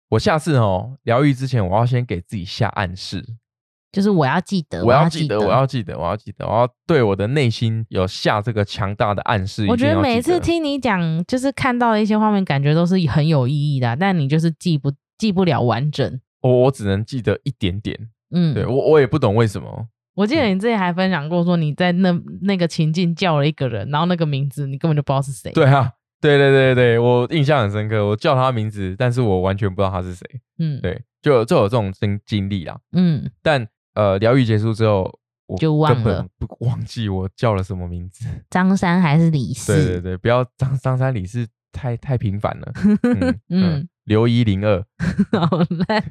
[0.10, 3.26] 我下次哦疗愈之前，我要先给自己下暗示，
[3.94, 9.66] 就是我要记得，我要记得，我要记得，我要记得，我要对我的内心有下这个强大的暗示。
[9.70, 14.92] 我觉得每次听你讲，就是看到的一些画面，感觉都是很有意义的，但你就是记不。
[15.16, 17.98] 记不了完整，我我只能记得一点点。
[18.32, 19.88] 嗯，对我我也不懂为什么。
[20.16, 25.50] 我记得你之前还分享过，说你在那那个情境叫了一个人，然后那个名字你根本就不知道是谁。
[25.54, 25.90] 对啊，
[26.20, 28.06] 对对对对我印象很深刻。
[28.06, 30.28] 我叫他名字，但是我完全不知道他是谁。
[30.58, 32.78] 嗯，对，就就有这种经经历啦。
[32.92, 38.26] 嗯，但呃，疗愈结束之后，我就忘了，不忘记我叫了什么名字。
[38.50, 39.74] 张三还是李四？
[39.76, 42.72] 对对对，不要张张三李四，太太频繁了。
[43.50, 43.88] 嗯。
[44.06, 44.86] 刘一零二，
[45.32, 46.04] 好烂，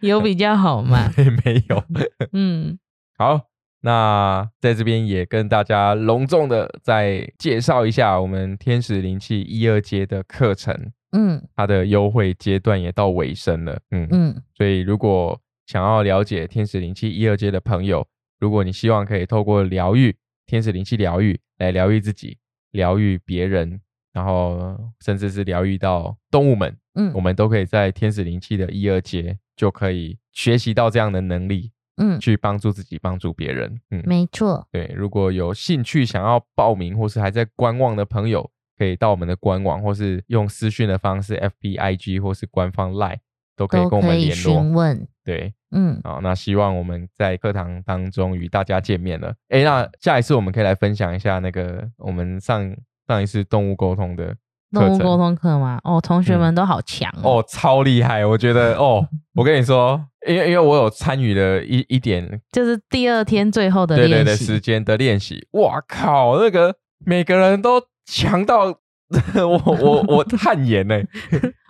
[0.00, 1.08] 有比较好吗？
[1.44, 1.84] 没有，
[2.32, 2.76] 嗯，
[3.16, 3.42] 好，
[3.82, 10.74] 那在这边也跟大家隆重的再介绍一下我们天使灵气一二阶的课程，
[11.12, 15.40] 嗯，它的优惠阶段也到尾声了，嗯嗯，所以如果
[15.70, 18.04] 想要了解天使灵气一二阶的朋友，
[18.40, 20.12] 如果你希望可以透过疗愈
[20.44, 22.36] 天使灵气疗愈来疗愈自己，
[22.72, 23.80] 疗愈别人。
[24.12, 34.92] 然后，甚至是疗愈到动物们，嗯，我们都可以在天使灵气的一二阶就可以学习到这样的能力，嗯，去帮助自己，帮助别人，嗯，没错，对。
[34.96, 43.18] 如果有兴趣想要报名或是还在观望的朋友，可以到我们的官网，或是用私讯的方式，F B I G 或是官方 Line
[43.54, 44.60] 都可以跟我们联络。
[44.72, 49.34] 问，对，嗯，好，那希望我们在课堂当中与大家见面了。
[49.48, 52.74] 哎，那下一次我们可以来分享一下那个我们上。
[53.08, 54.32] 上一次动物沟通的
[54.72, 55.80] 动物沟通课吗？
[55.82, 58.24] 哦，同学们都好强哦，超厉害！
[58.24, 59.04] 我觉得哦，
[59.34, 65.44] 我跟你说，因为因为我有参与了一一点，就是第二天最后的对对的时间的练习。
[65.54, 66.72] 哇靠，那个
[67.04, 68.66] 每个人都强到
[69.34, 71.02] 我我 我汗颜呢，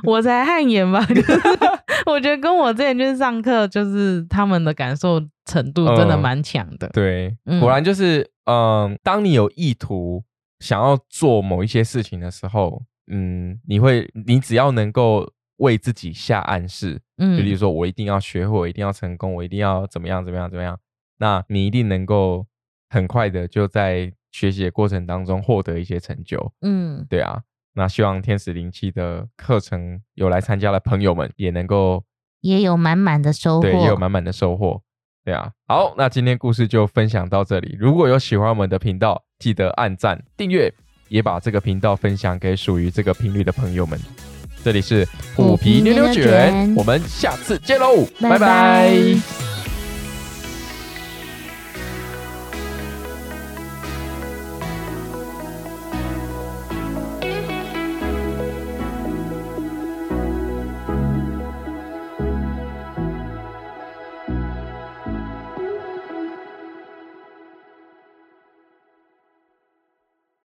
[0.04, 1.00] 我才汗颜吧？
[2.10, 6.88] 我觉得跟我之前就是上课，就是他们的感受程度真的蛮强的。
[6.88, 10.24] 对，果然就是嗯，当你有意图。
[10.62, 15.26] 想要做某一些事情的时候，嗯，你会，你只要能够
[15.56, 20.78] 为自己下暗示，嗯，就例如说我一定要学会，我一定要成功，我一定要怎么样怎么样怎么样，
[21.16, 22.46] 那你一定能够
[22.90, 27.40] 很快的就在学习的过程当中获得一些成就，嗯，对啊，
[27.74, 32.04] 那希望天使灵气的课程有来参加的朋友们也能够
[32.40, 34.82] 也有满满的收获，对，也有满满的收获。
[35.24, 37.76] 对啊，好，那今天故事就分享到这里。
[37.78, 40.72] 如果有喜欢我们的频道，记得按赞、订阅，
[41.08, 44.00] 也把这个频道分享给属于这个频率的朋友们。
[44.64, 45.06] 这里是
[45.36, 49.49] 虎皮妞妞卷，我们下次见喽，拜拜。